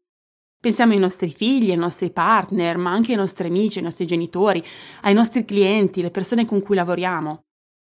Pensiamo 0.60 0.92
ai 0.92 0.98
nostri 0.98 1.30
figli, 1.30 1.70
ai 1.70 1.76
nostri 1.76 2.10
partner, 2.10 2.76
ma 2.76 2.90
anche 2.90 3.12
ai 3.12 3.18
nostri 3.18 3.46
amici, 3.46 3.78
ai 3.78 3.84
nostri 3.84 4.06
genitori, 4.06 4.60
ai 5.02 5.14
nostri 5.14 5.44
clienti, 5.44 6.02
le 6.02 6.10
persone 6.10 6.44
con 6.44 6.60
cui 6.60 6.74
lavoriamo. 6.74 7.44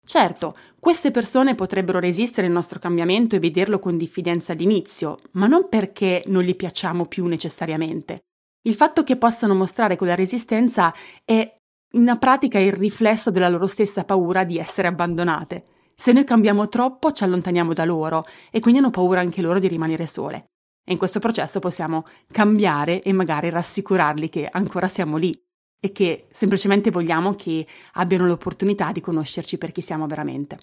Certo, 0.04 0.54
queste 0.78 1.10
persone 1.10 1.54
potrebbero 1.54 1.98
resistere 1.98 2.46
al 2.46 2.52
nostro 2.52 2.78
cambiamento 2.78 3.34
e 3.34 3.40
vederlo 3.40 3.78
con 3.78 3.96
diffidenza 3.96 4.52
all'inizio, 4.52 5.18
ma 5.32 5.46
non 5.46 5.68
perché 5.70 6.22
non 6.26 6.42
gli 6.42 6.54
piacciamo 6.54 7.06
più 7.06 7.24
necessariamente. 7.24 8.20
Il 8.62 8.74
fatto 8.74 9.04
che 9.04 9.16
possano 9.16 9.54
mostrare 9.54 9.96
quella 9.96 10.14
resistenza 10.14 10.92
è 11.24 11.57
in 11.92 12.16
pratica 12.18 12.58
è 12.58 12.62
il 12.62 12.72
riflesso 12.72 13.30
della 13.30 13.48
loro 13.48 13.66
stessa 13.66 14.04
paura 14.04 14.44
di 14.44 14.58
essere 14.58 14.88
abbandonate. 14.88 15.64
Se 15.94 16.12
noi 16.12 16.24
cambiamo 16.24 16.68
troppo 16.68 17.12
ci 17.12 17.24
allontaniamo 17.24 17.72
da 17.72 17.84
loro 17.84 18.24
e 18.50 18.60
quindi 18.60 18.80
hanno 18.80 18.90
paura 18.90 19.20
anche 19.20 19.40
loro 19.42 19.58
di 19.58 19.68
rimanere 19.68 20.06
sole. 20.06 20.50
E 20.84 20.92
in 20.92 20.98
questo 20.98 21.18
processo 21.18 21.60
possiamo 21.60 22.04
cambiare 22.30 23.02
e 23.02 23.12
magari 23.12 23.50
rassicurarli 23.50 24.28
che 24.28 24.48
ancora 24.50 24.88
siamo 24.88 25.16
lì 25.16 25.38
e 25.80 25.92
che 25.92 26.28
semplicemente 26.30 26.90
vogliamo 26.90 27.34
che 27.34 27.66
abbiano 27.94 28.26
l'opportunità 28.26 28.92
di 28.92 29.00
conoscerci 29.00 29.58
per 29.58 29.72
chi 29.72 29.80
siamo 29.80 30.06
veramente. 30.06 30.58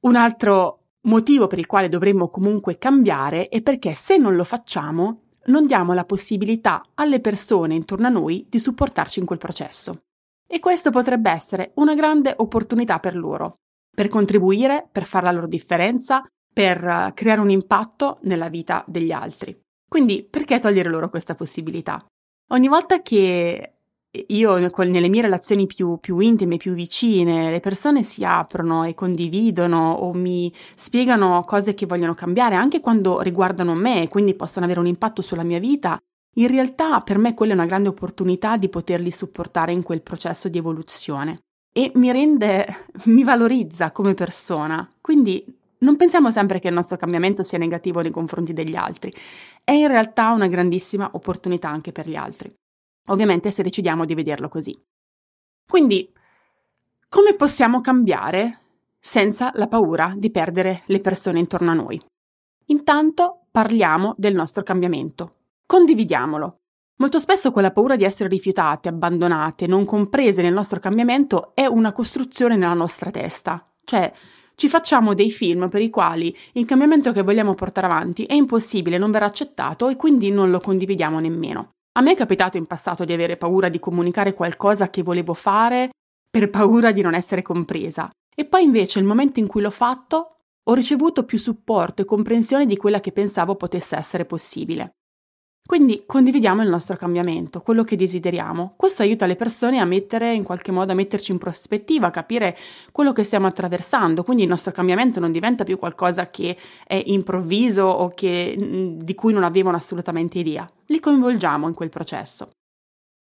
Un 0.00 0.16
altro 0.16 0.84
motivo 1.02 1.46
per 1.46 1.58
il 1.58 1.66
quale 1.66 1.88
dovremmo 1.88 2.28
comunque 2.28 2.78
cambiare 2.78 3.48
è 3.48 3.60
perché 3.62 3.94
se 3.94 4.16
non 4.16 4.34
lo 4.34 4.44
facciamo 4.44 5.22
non 5.46 5.66
diamo 5.66 5.94
la 5.94 6.04
possibilità 6.04 6.82
alle 6.94 7.20
persone 7.20 7.74
intorno 7.74 8.06
a 8.06 8.10
noi 8.10 8.46
di 8.48 8.58
supportarci 8.58 9.18
in 9.18 9.26
quel 9.26 9.38
processo. 9.38 10.02
E 10.50 10.60
questo 10.60 10.90
potrebbe 10.90 11.30
essere 11.30 11.72
una 11.74 11.94
grande 11.94 12.32
opportunità 12.36 12.98
per 12.98 13.14
loro, 13.16 13.56
per 13.94 14.08
contribuire, 14.08 14.88
per 14.90 15.04
fare 15.04 15.26
la 15.26 15.32
loro 15.32 15.46
differenza, 15.46 16.24
per 16.52 16.82
eh, 16.82 17.12
creare 17.14 17.40
un 17.40 17.50
impatto 17.50 18.18
nella 18.22 18.48
vita 18.48 18.82
degli 18.86 19.12
altri. 19.12 19.56
Quindi 19.86 20.24
perché 20.24 20.58
togliere 20.58 20.88
loro 20.88 21.10
questa 21.10 21.34
possibilità? 21.34 22.04
Ogni 22.50 22.68
volta 22.68 23.02
che 23.02 23.74
io 24.28 24.56
nelle 24.56 25.08
mie 25.08 25.22
relazioni 25.22 25.66
più, 25.66 25.98
più, 26.00 26.18
intime, 26.18 26.56
più 26.56 26.72
vicine, 26.72 27.50
le 27.50 27.60
persone 27.60 28.02
si 28.02 28.24
aprono 28.24 28.84
e 28.84 28.94
condividono 28.94 29.92
o 29.92 30.12
mi 30.14 30.52
spiegano 30.74 31.42
cose 31.44 31.74
che 31.74 31.86
vogliono 31.86 32.14
cambiare, 32.14 32.54
anche 32.54 32.80
quando 32.80 33.20
riguardano 33.20 33.74
me 33.74 34.02
e 34.02 34.08
quindi 34.08 34.34
possono 34.34 34.64
avere 34.64 34.80
un 34.80 34.86
impatto 34.86 35.20
sulla 35.20 35.42
mia 35.42 35.58
vita, 35.58 35.98
in 36.38 36.46
realtà 36.46 37.00
per 37.00 37.18
me 37.18 37.34
quella 37.34 37.52
è 37.52 37.56
una 37.56 37.66
grande 37.66 37.88
opportunità 37.88 38.56
di 38.56 38.68
poterli 38.68 39.10
supportare 39.10 39.72
in 39.72 39.82
quel 39.82 40.02
processo 40.02 40.48
di 40.48 40.58
evoluzione 40.58 41.38
e 41.72 41.92
mi 41.94 42.10
rende, 42.10 42.66
mi 43.06 43.24
valorizza 43.24 43.90
come 43.90 44.14
persona. 44.14 44.88
Quindi 45.00 45.44
non 45.78 45.96
pensiamo 45.96 46.30
sempre 46.30 46.58
che 46.60 46.68
il 46.68 46.74
nostro 46.74 46.96
cambiamento 46.96 47.42
sia 47.42 47.58
negativo 47.58 48.00
nei 48.00 48.10
confronti 48.10 48.52
degli 48.52 48.74
altri, 48.74 49.12
è 49.62 49.72
in 49.72 49.86
realtà 49.86 50.30
una 50.30 50.46
grandissima 50.46 51.10
opportunità 51.12 51.68
anche 51.68 51.92
per 51.92 52.08
gli 52.08 52.16
altri. 52.16 52.52
Ovviamente 53.08 53.50
se 53.50 53.62
decidiamo 53.62 54.04
di 54.04 54.14
vederlo 54.14 54.48
così. 54.48 54.76
Quindi, 55.66 56.12
come 57.08 57.34
possiamo 57.34 57.80
cambiare 57.80 58.60
senza 58.98 59.50
la 59.54 59.66
paura 59.66 60.14
di 60.16 60.30
perdere 60.30 60.82
le 60.86 61.00
persone 61.00 61.38
intorno 61.38 61.70
a 61.70 61.74
noi? 61.74 62.00
Intanto 62.66 63.46
parliamo 63.50 64.14
del 64.18 64.34
nostro 64.34 64.62
cambiamento, 64.62 65.36
Condividiamolo. 65.70 66.60
Molto 66.96 67.18
spesso 67.18 67.52
quella 67.52 67.72
paura 67.72 67.94
di 67.94 68.04
essere 68.04 68.30
rifiutate, 68.30 68.88
abbandonate, 68.88 69.66
non 69.66 69.84
comprese 69.84 70.40
nel 70.40 70.54
nostro 70.54 70.80
cambiamento 70.80 71.50
è 71.54 71.66
una 71.66 71.92
costruzione 71.92 72.56
nella 72.56 72.72
nostra 72.72 73.10
testa. 73.10 73.70
Cioè, 73.84 74.10
ci 74.54 74.66
facciamo 74.66 75.12
dei 75.12 75.30
film 75.30 75.68
per 75.68 75.82
i 75.82 75.90
quali 75.90 76.34
il 76.52 76.64
cambiamento 76.64 77.12
che 77.12 77.20
vogliamo 77.20 77.52
portare 77.52 77.86
avanti 77.86 78.24
è 78.24 78.32
impossibile, 78.32 78.96
non 78.96 79.10
verrà 79.10 79.26
accettato 79.26 79.90
e 79.90 79.96
quindi 79.96 80.30
non 80.30 80.50
lo 80.50 80.58
condividiamo 80.58 81.20
nemmeno. 81.20 81.72
A 81.98 82.00
me 82.00 82.12
è 82.12 82.16
capitato 82.16 82.56
in 82.56 82.64
passato 82.64 83.04
di 83.04 83.12
avere 83.12 83.36
paura 83.36 83.68
di 83.68 83.78
comunicare 83.78 84.32
qualcosa 84.32 84.88
che 84.88 85.02
volevo 85.02 85.34
fare 85.34 85.90
per 86.30 86.48
paura 86.48 86.92
di 86.92 87.02
non 87.02 87.12
essere 87.12 87.42
compresa. 87.42 88.08
E 88.34 88.46
poi 88.46 88.62
invece, 88.62 89.00
il 89.00 89.04
momento 89.04 89.38
in 89.38 89.46
cui 89.46 89.60
l'ho 89.60 89.70
fatto, 89.70 90.36
ho 90.64 90.72
ricevuto 90.72 91.24
più 91.24 91.36
supporto 91.36 92.00
e 92.00 92.06
comprensione 92.06 92.64
di 92.64 92.78
quella 92.78 93.00
che 93.00 93.12
pensavo 93.12 93.54
potesse 93.54 93.96
essere 93.96 94.24
possibile. 94.24 94.94
Quindi 95.68 96.04
condividiamo 96.06 96.62
il 96.62 96.70
nostro 96.70 96.96
cambiamento, 96.96 97.60
quello 97.60 97.84
che 97.84 97.94
desideriamo. 97.94 98.72
Questo 98.74 99.02
aiuta 99.02 99.26
le 99.26 99.36
persone 99.36 99.80
a 99.80 99.84
mettere, 99.84 100.32
in 100.32 100.42
qualche 100.42 100.72
modo, 100.72 100.92
a 100.92 100.94
metterci 100.94 101.30
in 101.30 101.36
prospettiva, 101.36 102.06
a 102.06 102.10
capire 102.10 102.56
quello 102.90 103.12
che 103.12 103.22
stiamo 103.22 103.46
attraversando. 103.46 104.22
Quindi 104.22 104.44
il 104.44 104.48
nostro 104.48 104.72
cambiamento 104.72 105.20
non 105.20 105.30
diventa 105.30 105.64
più 105.64 105.78
qualcosa 105.78 106.30
che 106.30 106.56
è 106.86 107.02
improvviso 107.04 107.82
o 107.82 108.08
che, 108.08 108.96
di 108.96 109.14
cui 109.14 109.34
non 109.34 109.42
avevano 109.42 109.76
assolutamente 109.76 110.38
idea. 110.38 110.66
Li 110.86 111.00
coinvolgiamo 111.00 111.68
in 111.68 111.74
quel 111.74 111.90
processo. 111.90 112.48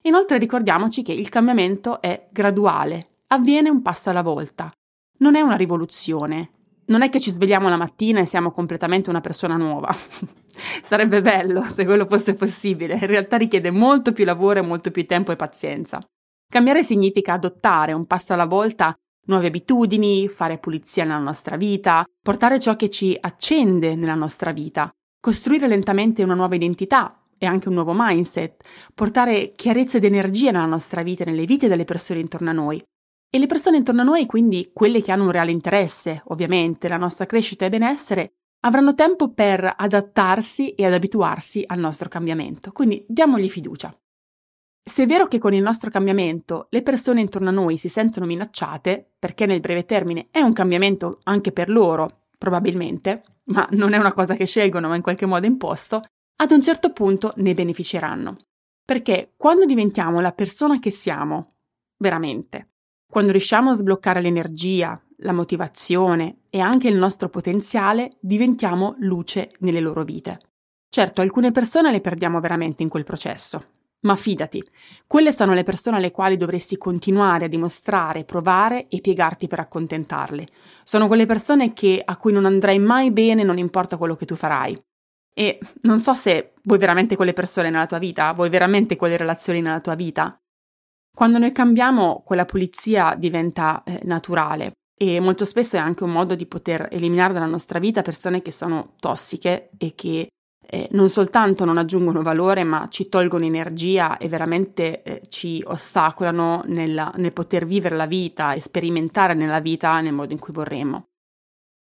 Inoltre 0.03 0.37
ricordiamoci 0.37 1.03
che 1.03 1.11
il 1.11 1.27
cambiamento 1.27 1.99
è 1.99 2.29
graduale, 2.31 3.09
avviene 3.27 3.69
un 3.69 3.81
passo 3.81 4.09
alla 4.09 4.21
volta. 4.21 4.71
Non 5.17 5.35
è 5.35 5.41
una 5.41 5.57
rivoluzione, 5.57 6.51
non 6.87 7.01
è 7.01 7.09
che 7.09 7.19
ci 7.19 7.31
svegliamo 7.31 7.69
la 7.69 7.77
mattina 7.77 8.19
e 8.19 8.25
siamo 8.25 8.51
completamente 8.51 9.09
una 9.09 9.21
persona 9.21 9.55
nuova. 9.55 9.95
Sarebbe 10.81 11.21
bello 11.21 11.61
se 11.61 11.85
quello 11.85 12.05
fosse 12.05 12.33
possibile, 12.33 12.95
in 12.95 13.07
realtà 13.07 13.37
richiede 13.37 13.71
molto 13.71 14.11
più 14.11 14.25
lavoro 14.25 14.59
e 14.59 14.63
molto 14.63 14.91
più 14.91 15.05
tempo 15.05 15.31
e 15.31 15.35
pazienza. 15.35 16.01
Cambiare 16.49 16.83
significa 16.83 17.33
adottare 17.33 17.93
un 17.93 18.05
passo 18.05 18.33
alla 18.33 18.45
volta 18.45 18.95
nuove 19.27 19.47
abitudini, 19.47 20.27
fare 20.27 20.57
pulizia 20.57 21.03
nella 21.03 21.17
nostra 21.19 21.57
vita, 21.57 22.05
portare 22.21 22.59
ciò 22.59 22.75
che 22.75 22.89
ci 22.89 23.17
accende 23.19 23.95
nella 23.95 24.15
nostra 24.15 24.51
vita, 24.51 24.89
costruire 25.19 25.67
lentamente 25.67 26.23
una 26.23 26.33
nuova 26.33 26.55
identità, 26.55 27.21
e 27.37 27.45
anche 27.45 27.67
un 27.67 27.75
nuovo 27.75 27.93
mindset, 27.95 28.63
portare 28.93 29.51
chiarezza 29.55 29.97
ed 29.97 30.05
energia 30.05 30.51
nella 30.51 30.65
nostra 30.65 31.03
vita 31.03 31.23
e 31.23 31.27
nelle 31.27 31.45
vite 31.45 31.67
delle 31.67 31.85
persone 31.85 32.19
intorno 32.19 32.49
a 32.49 32.53
noi. 32.53 32.81
E 33.29 33.39
le 33.39 33.45
persone 33.45 33.77
intorno 33.77 34.01
a 34.01 34.05
noi, 34.05 34.25
quindi 34.25 34.71
quelle 34.73 35.01
che 35.01 35.11
hanno 35.11 35.25
un 35.25 35.31
reale 35.31 35.51
interesse, 35.51 36.21
ovviamente, 36.27 36.87
la 36.87 36.97
nostra 36.97 37.25
crescita 37.25 37.65
e 37.65 37.69
benessere, 37.69 38.33
avranno 38.61 38.95
tempo 38.95 39.33
per 39.33 39.73
adattarsi 39.75 40.71
e 40.71 40.85
ad 40.85 40.93
abituarsi 40.93 41.63
al 41.65 41.79
nostro 41.79 42.09
cambiamento. 42.09 42.71
Quindi 42.71 43.05
diamogli 43.07 43.49
fiducia. 43.49 43.95
Se 44.83 45.03
è 45.03 45.05
vero 45.05 45.27
che 45.27 45.39
con 45.39 45.53
il 45.53 45.61
nostro 45.61 45.89
cambiamento 45.89 46.67
le 46.69 46.81
persone 46.81 47.19
intorno 47.19 47.49
a 47.49 47.51
noi 47.51 47.77
si 47.77 47.89
sentono 47.89 48.25
minacciate, 48.25 49.15
perché 49.19 49.45
nel 49.45 49.59
breve 49.59 49.83
termine 49.83 50.29
è 50.31 50.39
un 50.39 50.53
cambiamento 50.53 51.19
anche 51.23 51.51
per 51.51 51.69
loro, 51.69 52.27
probabilmente, 52.37 53.23
ma 53.45 53.67
non 53.71 53.91
è 53.91 53.97
una 53.97 54.13
cosa 54.13 54.35
che 54.35 54.45
scelgono, 54.45 54.87
ma 54.87 54.95
in 54.95 55.01
qualche 55.01 55.25
modo 55.25 55.45
imposto, 55.45 56.01
ad 56.37 56.51
un 56.51 56.61
certo 56.61 56.93
punto 56.93 57.33
ne 57.37 57.53
beneficeranno. 57.53 58.37
Perché 58.85 59.33
quando 59.35 59.65
diventiamo 59.65 60.21
la 60.21 60.31
persona 60.31 60.79
che 60.79 60.91
siamo, 60.91 61.55
veramente, 61.97 62.67
quando 63.09 63.31
riusciamo 63.31 63.71
a 63.71 63.73
sbloccare 63.73 64.21
l'energia, 64.21 65.01
la 65.17 65.33
motivazione 65.33 66.41
e 66.49 66.59
anche 66.59 66.87
il 66.87 66.97
nostro 66.97 67.29
potenziale, 67.29 68.11
diventiamo 68.19 68.95
luce 68.99 69.51
nelle 69.59 69.79
loro 69.79 70.03
vite. 70.03 70.39
Certo, 70.89 71.21
alcune 71.21 71.51
persone 71.51 71.91
le 71.91 72.01
perdiamo 72.01 72.39
veramente 72.39 72.83
in 72.83 72.89
quel 72.89 73.03
processo, 73.03 73.63
ma 74.01 74.15
fidati, 74.15 74.63
quelle 75.05 75.31
sono 75.31 75.53
le 75.53 75.63
persone 75.63 75.97
alle 75.97 76.11
quali 76.11 76.37
dovresti 76.37 76.77
continuare 76.77 77.45
a 77.45 77.49
dimostrare, 77.49 78.23
provare 78.23 78.87
e 78.87 79.01
piegarti 79.01 79.47
per 79.47 79.59
accontentarle. 79.59 80.47
Sono 80.83 81.07
quelle 81.07 81.25
persone 81.25 81.73
che, 81.73 82.01
a 82.03 82.17
cui 82.17 82.31
non 82.31 82.45
andrai 82.45 82.79
mai 82.79 83.11
bene, 83.11 83.43
non 83.43 83.57
importa 83.57 83.97
quello 83.97 84.15
che 84.15 84.25
tu 84.25 84.35
farai. 84.35 84.79
E 85.33 85.59
non 85.81 85.99
so 85.99 86.13
se 86.13 86.53
vuoi 86.63 86.79
veramente 86.79 87.15
quelle 87.15 87.33
persone 87.33 87.69
nella 87.69 87.85
tua 87.85 87.99
vita, 87.99 88.31
vuoi 88.33 88.49
veramente 88.49 88.95
quelle 88.95 89.17
relazioni 89.17 89.61
nella 89.61 89.81
tua 89.81 89.93
vita. 89.93 90.35
Quando 91.17 91.39
noi 91.39 91.51
cambiamo, 91.51 92.21
quella 92.23 92.45
pulizia 92.45 93.15
diventa 93.17 93.81
eh, 93.83 94.01
naturale 94.03 94.73
e 94.95 95.19
molto 95.19 95.45
spesso 95.45 95.75
è 95.75 95.79
anche 95.79 96.03
un 96.03 96.11
modo 96.11 96.35
di 96.35 96.45
poter 96.45 96.89
eliminare 96.91 97.33
dalla 97.33 97.47
nostra 97.47 97.79
vita 97.79 98.03
persone 98.03 98.43
che 98.43 98.51
sono 98.51 98.93
tossiche 98.99 99.71
e 99.79 99.95
che 99.95 100.27
eh, 100.63 100.87
non 100.91 101.09
soltanto 101.09 101.65
non 101.65 101.79
aggiungono 101.79 102.21
valore, 102.21 102.63
ma 102.63 102.87
ci 102.91 103.09
tolgono 103.09 103.45
energia 103.45 104.17
e 104.17 104.27
veramente 104.27 105.01
eh, 105.01 105.21
ci 105.27 105.63
ostacolano 105.65 106.61
nella, 106.67 107.11
nel 107.15 107.33
poter 107.33 107.65
vivere 107.65 107.95
la 107.95 108.05
vita 108.05 108.53
e 108.53 108.59
sperimentare 108.59 109.33
nella 109.33 109.59
vita 109.59 109.99
nel 110.01 110.13
modo 110.13 110.33
in 110.33 110.39
cui 110.39 110.53
vorremmo. 110.53 111.05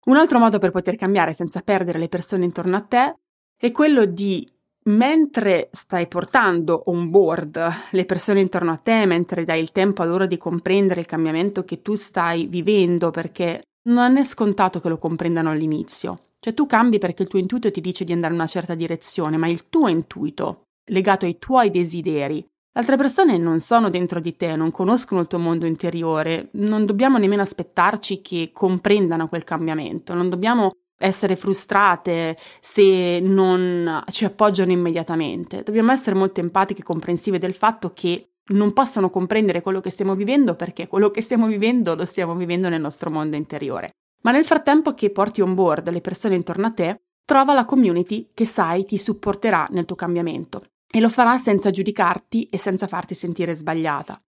Un 0.07 0.17
altro 0.17 0.39
modo 0.39 0.59
per 0.59 0.71
poter 0.71 0.97
cambiare 0.97 1.35
senza 1.35 1.61
perdere 1.61 1.99
le 1.99 2.09
persone 2.09 2.47
intorno 2.47 2.75
a 2.75 2.81
te 2.81 3.17
è 3.55 3.71
quello 3.71 4.07
di 4.07 4.51
mentre 4.91 5.69
stai 5.73 6.07
portando 6.07 6.83
on 6.87 7.11
board 7.11 7.73
le 7.91 8.05
persone 8.05 8.41
intorno 8.41 8.73
a 8.73 8.77
te, 8.77 9.07
mentre 9.07 9.45
dai 9.45 9.61
il 9.61 9.73
tempo 9.73 10.03
a 10.03 10.05
loro 10.05 10.27
di 10.27 10.37
comprendere 10.37 11.01
il 11.01 11.07
cambiamento 11.07 11.65
che 11.65 11.83
tu 11.83 11.95
stai 11.95 12.47
vivendo, 12.47 13.11
perché 13.11 13.63
non 13.89 14.17
è 14.17 14.25
scontato 14.25 14.81
che 14.81 14.89
lo 14.89 14.99
comprendano 14.99 15.51
all'inizio. 15.51 16.25
Cioè 16.41 16.55
tu 16.55 16.67
cambi 16.67 16.99
perché 16.99 17.23
il 17.23 17.29
tuo 17.29 17.39
intuito 17.39 17.71
ti 17.71 17.81
dice 17.81 18.05
di 18.05 18.13
andare 18.13 18.33
in 18.33 18.41
una 18.41 18.49
certa 18.49 18.75
direzione, 18.75 19.37
ma 19.37 19.49
il 19.49 19.69
tuo 19.69 19.89
intuito, 19.89 20.63
legato 20.91 21.27
ai 21.27 21.39
tuoi 21.39 21.71
desideri, 21.71 22.45
altre 22.73 22.97
persone 22.97 23.37
non 23.37 23.61
sono 23.61 23.91
dentro 23.91 24.21
di 24.21 24.37
te, 24.37 24.57
non 24.57 24.71
conoscono 24.71 25.21
il 25.21 25.27
tuo 25.27 25.39
mondo 25.39 25.67
interiore, 25.67 26.49
non 26.53 26.87
dobbiamo 26.87 27.19
nemmeno 27.19 27.43
aspettarci 27.43 28.23
che 28.23 28.51
comprendano 28.53 29.29
quel 29.29 29.45
cambiamento, 29.45 30.15
non 30.15 30.29
dobbiamo 30.29 30.71
essere 31.01 31.35
frustrate 31.35 32.37
se 32.61 33.21
non 33.21 34.05
ci 34.11 34.27
appoggiano 34.27 34.71
immediatamente. 34.71 35.63
Dobbiamo 35.63 35.93
essere 35.93 36.15
molto 36.15 36.41
empatiche 36.41 36.83
e 36.83 36.85
comprensive 36.85 37.39
del 37.39 37.55
fatto 37.55 37.93
che 37.95 38.33
non 38.51 38.73
possono 38.73 39.09
comprendere 39.09 39.63
quello 39.63 39.81
che 39.81 39.91
stiamo 39.91 40.15
vivendo 40.15 40.55
perché 40.55 40.89
quello 40.89 41.11
che 41.11 41.23
stiamo 41.23 41.47
vivendo 41.47 41.95
lo 41.95 42.05
stiamo 42.05 42.35
vivendo 42.35 42.69
nel 42.69 42.81
nostro 42.81 43.11
mondo 43.11 43.37
interiore. 43.37 43.93
Ma 44.23 44.31
nel 44.31 44.45
frattempo 44.45 44.93
che 44.93 45.11
porti 45.11 45.41
on 45.41 45.55
board 45.55 45.89
le 45.89 46.03
persone 46.03 46.35
intorno 46.35 46.67
a 46.67 46.73
te, 46.73 47.01
trova 47.25 47.55
la 47.55 47.65
community 47.65 48.31
che 48.35 48.45
sai 48.45 48.85
ti 48.85 48.99
supporterà 48.99 49.69
nel 49.71 49.87
tuo 49.87 49.97
cambiamento 49.97 50.65
e 50.91 51.01
lo 51.01 51.09
farà 51.09 51.39
senza 51.39 51.71
giudicarti 51.71 52.49
e 52.51 52.59
senza 52.59 52.87
farti 52.87 53.15
sentire 53.15 53.55
sbagliata. 53.55 54.21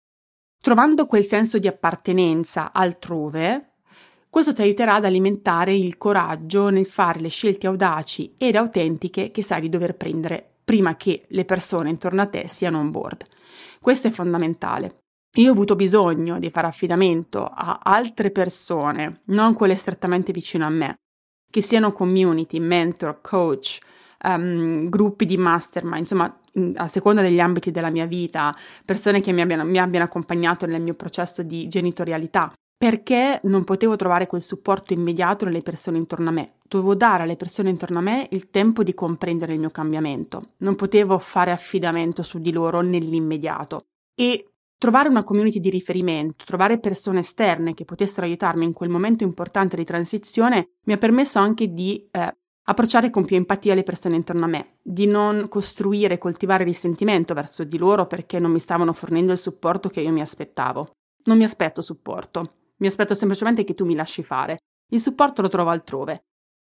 Trovando 0.63 1.07
quel 1.07 1.25
senso 1.25 1.59
di 1.59 1.67
appartenenza 1.67 2.73
altrove, 2.73 3.72
questo 4.33 4.55
ti 4.55 4.63
aiuterà 4.63 4.95
ad 4.95 5.05
alimentare 5.05 5.75
il 5.75 5.99
coraggio 5.99 6.71
nel 6.71 6.87
fare 6.87 7.21
le 7.21 7.29
scelte 7.29 7.67
audaci 7.67 8.37
ed 8.39 8.57
autentiche 8.57 9.31
che 9.31 9.43
sai 9.43 9.61
di 9.61 9.69
dover 9.69 9.95
prendere 9.95 10.55
prima 10.65 10.97
che 10.97 11.27
le 11.29 11.45
persone 11.45 11.91
intorno 11.91 12.23
a 12.23 12.27
te 12.27 12.49
siano 12.49 12.79
on 12.79 12.91
board. 12.91 13.27
Questo 13.79 14.09
è 14.09 14.11
fondamentale. 14.11 15.01
Io 15.37 15.51
ho 15.51 15.53
avuto 15.53 15.77
bisogno 15.77 16.39
di 16.39 16.49
fare 16.49 16.67
affidamento 16.67 17.45
a 17.45 17.81
altre 17.83 18.31
persone, 18.31 19.21
non 19.25 19.53
quelle 19.53 19.77
strettamente 19.77 20.33
vicino 20.33 20.65
a 20.65 20.71
me, 20.71 20.95
che 21.51 21.61
siano 21.61 21.93
community, 21.93 22.59
mentor, 22.59 23.21
coach, 23.21 23.81
um, 24.25 24.89
gruppi 24.89 25.27
di 25.27 25.37
mastermind, 25.37 25.99
insomma, 25.99 26.41
a 26.77 26.89
seconda 26.89 27.21
degli 27.21 27.39
ambiti 27.39 27.71
della 27.71 27.91
mia 27.91 28.07
vita, 28.07 28.51
persone 28.83 29.21
che 29.21 29.33
mi 29.33 29.43
abbiano, 29.43 29.67
mi 29.67 29.79
abbiano 29.79 30.07
accompagnato 30.07 30.65
nel 30.65 30.81
mio 30.81 30.95
processo 30.95 31.43
di 31.43 31.69
genitorialità 31.69 32.51
perché 32.83 33.39
non 33.45 33.63
potevo 33.63 33.95
trovare 33.95 34.27
quel 34.27 34.43
supporto 34.43 34.93
immediato 34.93 35.45
nelle 35.45 35.63
persone 35.63 35.99
intorno 35.99 36.31
a 36.31 36.33
me. 36.33 36.55
Dovevo 36.67 36.97
dare 36.97 37.23
alle 37.23 37.37
persone 37.37 37.71
intorno 37.71 38.01
a 38.01 38.03
me 38.03 38.27
il 38.33 38.51
tempo 38.51 38.83
di 38.83 38.93
comprendere 38.93 39.53
il 39.53 39.61
mio 39.61 39.71
cambiamento. 39.71 40.55
Non 40.57 40.75
potevo 40.75 41.17
fare 41.19 41.53
affidamento 41.53 42.25
su 42.25 42.41
di 42.41 42.51
loro 42.51 42.81
nell'immediato. 42.81 43.85
E 44.17 44.49
trovare 44.79 45.09
una 45.09 45.23
community 45.23 45.61
di 45.61 45.71
riferimento, 45.71 46.45
trovare 46.45 46.81
persone 46.81 47.21
esterne 47.21 47.73
che 47.73 47.85
potessero 47.85 48.27
aiutarmi 48.27 48.65
in 48.65 48.73
quel 48.73 48.89
momento 48.89 49.23
importante 49.23 49.77
di 49.77 49.85
transizione, 49.85 50.71
mi 50.87 50.95
ha 50.95 50.99
permesso 50.99 51.39
anche 51.39 51.73
di 51.73 52.05
eh, 52.11 52.37
approcciare 52.65 53.11
con 53.11 53.25
più 53.25 53.37
empatia 53.37 53.75
le 53.75 53.85
persone 53.85 54.17
intorno 54.17 54.47
a 54.47 54.49
me, 54.49 54.79
di 54.83 55.07
non 55.07 55.47
costruire 55.49 56.15
e 56.15 56.19
coltivare 56.19 56.65
risentimento 56.65 57.33
verso 57.33 57.63
di 57.63 57.79
loro 57.79 58.09
perché 58.09 58.41
non 58.41 58.51
mi 58.51 58.59
stavano 58.59 58.93
fornendo 58.93 59.31
il 59.31 59.39
supporto 59.39 59.89
che 59.89 60.01
io 60.01 60.11
mi 60.11 60.21
aspettavo. 60.21 60.91
Non 61.25 61.37
mi 61.37 61.45
aspetto 61.45 61.81
supporto, 61.81 62.55
mi 62.83 62.89
aspetto 62.89 63.15
semplicemente 63.15 63.63
che 63.63 63.75
tu 63.75 63.87
mi 63.87 63.95
lasci 63.95 64.25
fare. 64.25 64.59
Il 64.91 65.01
supporto 65.01 65.41
lo 65.41 65.49
trovo 65.49 65.71
altrove. 65.71 66.25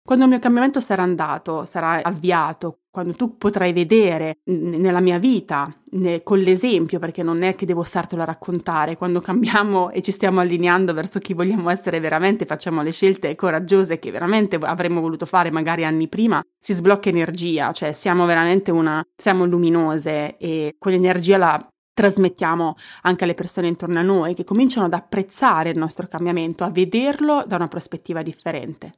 Quando 0.07 0.25
il 0.25 0.31
mio 0.31 0.39
cambiamento 0.39 0.81
sarà 0.81 1.03
andato, 1.03 1.65
sarà 1.65 2.03
avviato, 2.03 2.81
quando 2.91 3.15
tu 3.15 3.39
potrai 3.39 3.73
vedere 3.73 4.41
nella 4.45 5.01
mia 5.01 5.17
vita, 5.17 5.75
con 6.23 6.41
l'esempio, 6.41 6.99
perché 6.99 7.23
non 7.23 7.43
è 7.43 7.55
che 7.55 7.65
devo 7.65 7.83
startelo 7.83 8.21
a 8.21 8.27
raccontare, 8.27 8.99
quando 8.99 9.23
cambiamo 9.23 9.91
e 9.91 10.03
ci 10.03 10.13
stiamo 10.13 10.41
allineando 10.41 10.93
verso 10.93 11.21
chi 11.21 11.33
vogliamo 11.33 11.71
essere 11.71 12.01
veramente, 12.01 12.45
facciamo 12.45 12.83
le 12.83 12.93
scelte 12.93 13.35
coraggiose 13.35 13.99
che 13.99 14.11
veramente 14.11 14.57
avremmo 14.57 15.01
voluto 15.01 15.25
fare 15.25 15.51
magari 15.51 15.87
anni 15.87 16.07
prima, 16.07 16.43
si 16.61 16.75
sblocca 16.75 17.09
energia, 17.09 17.73
cioè 17.73 17.93
siamo 17.93 18.27
veramente 18.27 18.71
una, 18.71 19.03
siamo 19.17 19.47
luminose 19.47 20.37
e 20.37 20.77
quell'energia 20.79 21.39
la 21.39 21.69
trasmettiamo 21.95 22.75
anche 23.03 23.25
alle 23.25 23.35
persone 23.35 23.69
intorno 23.69 24.01
a 24.01 24.03
noi 24.03 24.35
che 24.35 24.45
cominciano 24.45 24.87
ad 24.87 24.93
apprezzare 24.93 25.71
il 25.71 25.79
nostro 25.79 26.07
cambiamento, 26.09 26.65
a 26.65 26.71
vederlo 26.71 27.45
da 27.47 27.57
una 27.57 27.69
prospettiva 27.69 28.23
differente. 28.23 28.93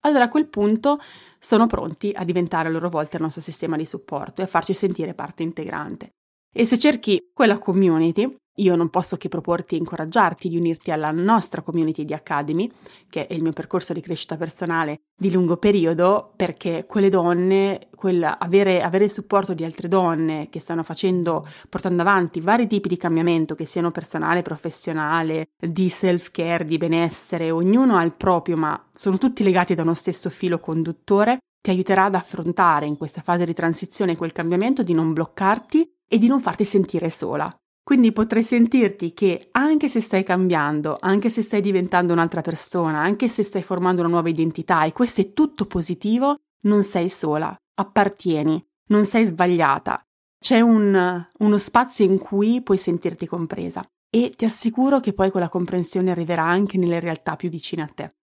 Allora 0.00 0.24
a 0.24 0.28
quel 0.28 0.48
punto 0.48 0.98
sono 1.38 1.66
pronti 1.66 2.12
a 2.14 2.24
diventare 2.24 2.68
a 2.68 2.70
loro 2.70 2.88
volta 2.88 3.16
il 3.16 3.22
nostro 3.22 3.42
sistema 3.42 3.76
di 3.76 3.84
supporto 3.84 4.40
e 4.40 4.44
a 4.44 4.48
farci 4.48 4.72
sentire 4.72 5.14
parte 5.14 5.42
integrante. 5.42 6.10
E 6.54 6.64
se 6.64 6.78
cerchi 6.78 7.30
quella 7.32 7.58
community, 7.58 8.34
io 8.58 8.74
non 8.74 8.88
posso 8.88 9.16
che 9.16 9.28
proporti 9.28 9.74
e 9.74 9.78
incoraggiarti 9.78 10.48
di 10.48 10.56
unirti 10.56 10.90
alla 10.90 11.10
nostra 11.10 11.62
community 11.62 12.04
di 12.04 12.14
Academy, 12.14 12.70
che 13.08 13.26
è 13.26 13.34
il 13.34 13.42
mio 13.42 13.52
percorso 13.52 13.92
di 13.92 14.00
crescita 14.00 14.36
personale 14.36 15.02
di 15.16 15.30
lungo 15.30 15.56
periodo, 15.56 16.32
perché 16.34 16.84
quelle 16.86 17.10
donne, 17.10 17.87
quella, 17.98 18.38
avere, 18.38 18.80
avere, 18.80 19.04
il 19.04 19.10
supporto 19.10 19.52
di 19.52 19.64
altre 19.64 19.88
donne 19.88 20.48
che 20.48 20.60
stanno 20.60 20.84
facendo, 20.84 21.46
portando 21.68 22.02
avanti 22.02 22.40
vari 22.40 22.68
tipi 22.68 22.88
di 22.88 22.96
cambiamento, 22.96 23.54
che 23.54 23.66
siano 23.66 23.90
personale, 23.90 24.42
professionale, 24.42 25.48
di 25.58 25.88
self-care, 25.88 26.64
di 26.64 26.78
benessere, 26.78 27.50
ognuno 27.50 27.96
ha 27.96 28.04
il 28.04 28.14
proprio, 28.14 28.56
ma 28.56 28.80
sono 28.92 29.18
tutti 29.18 29.42
legati 29.42 29.74
da 29.74 29.82
uno 29.82 29.94
stesso 29.94 30.30
filo 30.30 30.60
conduttore, 30.60 31.38
ti 31.60 31.70
aiuterà 31.70 32.04
ad 32.04 32.14
affrontare 32.14 32.86
in 32.86 32.96
questa 32.96 33.20
fase 33.20 33.44
di 33.44 33.52
transizione 33.52 34.16
quel 34.16 34.32
cambiamento, 34.32 34.82
di 34.82 34.94
non 34.94 35.12
bloccarti 35.12 35.92
e 36.08 36.16
di 36.16 36.28
non 36.28 36.40
farti 36.40 36.64
sentire 36.64 37.10
sola. 37.10 37.52
Quindi 37.82 38.12
potrai 38.12 38.42
sentirti 38.42 39.14
che 39.14 39.48
anche 39.52 39.88
se 39.88 40.00
stai 40.00 40.22
cambiando, 40.22 40.98
anche 41.00 41.30
se 41.30 41.40
stai 41.40 41.62
diventando 41.62 42.12
un'altra 42.12 42.42
persona, 42.42 43.00
anche 43.00 43.28
se 43.28 43.42
stai 43.42 43.62
formando 43.62 44.02
una 44.02 44.10
nuova 44.10 44.28
identità 44.28 44.84
e 44.84 44.92
questo 44.92 45.22
è 45.22 45.32
tutto 45.32 45.64
positivo, 45.64 46.36
non 46.62 46.82
sei 46.82 47.08
sola, 47.08 47.56
appartieni, 47.74 48.64
non 48.88 49.04
sei 49.04 49.26
sbagliata. 49.26 50.02
C'è 50.38 50.60
un, 50.60 51.26
uno 51.38 51.58
spazio 51.58 52.04
in 52.04 52.18
cui 52.18 52.62
puoi 52.62 52.78
sentirti 52.78 53.26
compresa 53.26 53.84
e 54.10 54.32
ti 54.36 54.44
assicuro 54.44 55.00
che 55.00 55.12
poi 55.12 55.30
quella 55.30 55.48
comprensione 55.48 56.10
arriverà 56.10 56.44
anche 56.44 56.78
nelle 56.78 57.00
realtà 57.00 57.36
più 57.36 57.48
vicine 57.50 57.82
a 57.82 57.90
te. 57.92 58.14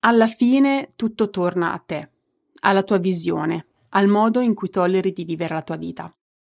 Alla 0.00 0.26
fine 0.26 0.88
tutto 0.96 1.30
torna 1.30 1.72
a 1.72 1.78
te, 1.78 2.10
alla 2.60 2.82
tua 2.82 2.98
visione, 2.98 3.66
al 3.90 4.06
modo 4.08 4.40
in 4.40 4.54
cui 4.54 4.68
tolleri 4.68 5.12
di 5.12 5.24
vivere 5.24 5.54
la 5.54 5.62
tua 5.62 5.76
vita. 5.76 6.14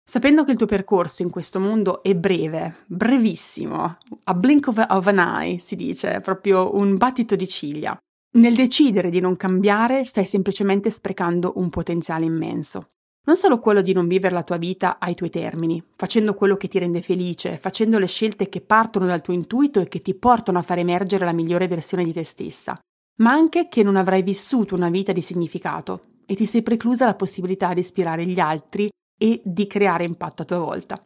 Sapendo 0.09 0.43
che 0.43 0.51
il 0.51 0.57
tuo 0.57 0.65
percorso 0.65 1.21
in 1.21 1.29
questo 1.29 1.59
mondo 1.59 2.01
è 2.01 2.15
breve, 2.15 2.77
brevissimo, 2.87 3.97
a 4.23 4.33
blink 4.33 4.67
of, 4.67 4.77
an 4.77 5.19
eye 5.19 5.59
si 5.59 5.75
dice, 5.75 6.19
proprio 6.21 6.75
un 6.75 6.95
battito 6.95 7.35
di 7.35 7.47
ciglia, 7.47 7.95
nel 8.31 8.55
decidere 8.55 9.09
di 9.09 9.19
non 9.19 9.35
cambiare 9.35 10.03
stai 10.03 10.25
semplicemente 10.25 10.89
sprecando 10.89 11.53
un 11.55 11.69
potenziale 11.69 12.25
immenso. 12.25 12.91
Non 13.25 13.35
solo 13.35 13.59
quello 13.59 13.81
di 13.81 13.93
non 13.93 14.07
vivere 14.07 14.33
la 14.33 14.43
tua 14.43 14.57
vita 14.57 14.97
ai 14.99 15.13
tuoi 15.13 15.29
termini, 15.29 15.83
facendo 15.95 16.33
quello 16.33 16.55
che 16.55 16.67
ti 16.67 16.79
rende 16.79 17.01
felice, 17.01 17.57
facendo 17.57 17.99
le 17.99 18.07
scelte 18.07 18.49
che 18.49 18.61
partono 18.61 19.05
dal 19.05 19.21
tuo 19.21 19.33
intuito 19.33 19.79
e 19.79 19.87
che 19.87 20.01
ti 20.01 20.15
portano 20.15 20.57
a 20.57 20.63
far 20.63 20.79
emergere 20.79 21.25
la 21.25 21.33
migliore 21.33 21.67
versione 21.67 22.03
di 22.03 22.13
te 22.13 22.23
stessa, 22.23 22.79
ma 23.17 23.31
anche 23.31 23.67
che 23.67 23.83
non 23.83 23.97
avrai 23.97 24.23
vissuto 24.23 24.75
una 24.75 24.89
vita 24.89 25.11
di 25.11 25.21
significato 25.21 26.01
e 26.25 26.35
ti 26.35 26.45
sei 26.45 26.63
preclusa 26.63 27.05
la 27.05 27.15
possibilità 27.15 27.73
di 27.73 27.79
ispirare 27.79 28.25
gli 28.25 28.39
altri 28.39 28.89
e 29.19 29.41
di 29.43 29.67
creare 29.67 30.05
impatto 30.05 30.43
a 30.43 30.45
tua 30.45 30.59
volta. 30.59 30.99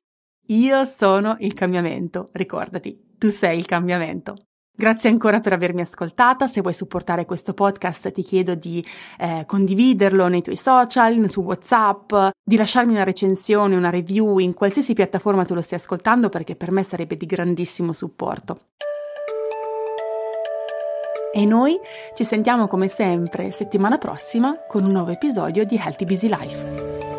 Io 0.47 0.85
sono 0.85 1.37
il 1.39 1.53
cambiamento, 1.53 2.25
ricordati, 2.33 3.15
tu 3.17 3.29
sei 3.29 3.57
il 3.57 3.65
cambiamento. 3.65 4.35
Grazie 4.75 5.11
ancora 5.11 5.39
per 5.39 5.53
avermi 5.53 5.81
ascoltata, 5.81 6.47
se 6.47 6.61
vuoi 6.61 6.73
supportare 6.73 7.25
questo 7.25 7.53
podcast 7.53 8.11
ti 8.11 8.23
chiedo 8.23 8.55
di 8.55 8.83
eh, 9.19 9.43
condividerlo 9.45 10.27
nei 10.27 10.41
tuoi 10.41 10.55
social, 10.55 11.29
su 11.29 11.41
Whatsapp, 11.41 12.11
di 12.43 12.57
lasciarmi 12.57 12.91
una 12.91 13.03
recensione, 13.03 13.75
una 13.75 13.91
review 13.91 14.39
in 14.39 14.55
qualsiasi 14.55 14.93
piattaforma 14.93 15.45
tu 15.45 15.53
lo 15.53 15.61
stia 15.61 15.77
ascoltando 15.77 16.29
perché 16.29 16.55
per 16.55 16.71
me 16.71 16.83
sarebbe 16.83 17.15
di 17.15 17.27
grandissimo 17.27 17.93
supporto. 17.93 18.69
E 21.35 21.45
noi 21.45 21.77
ci 22.15 22.23
sentiamo 22.23 22.67
come 22.67 22.87
sempre 22.87 23.51
settimana 23.51 23.99
prossima 23.99 24.55
con 24.67 24.83
un 24.83 24.91
nuovo 24.91 25.11
episodio 25.11 25.65
di 25.65 25.75
Healthy 25.75 26.05
Busy 26.05 26.27
Life. 26.29 27.12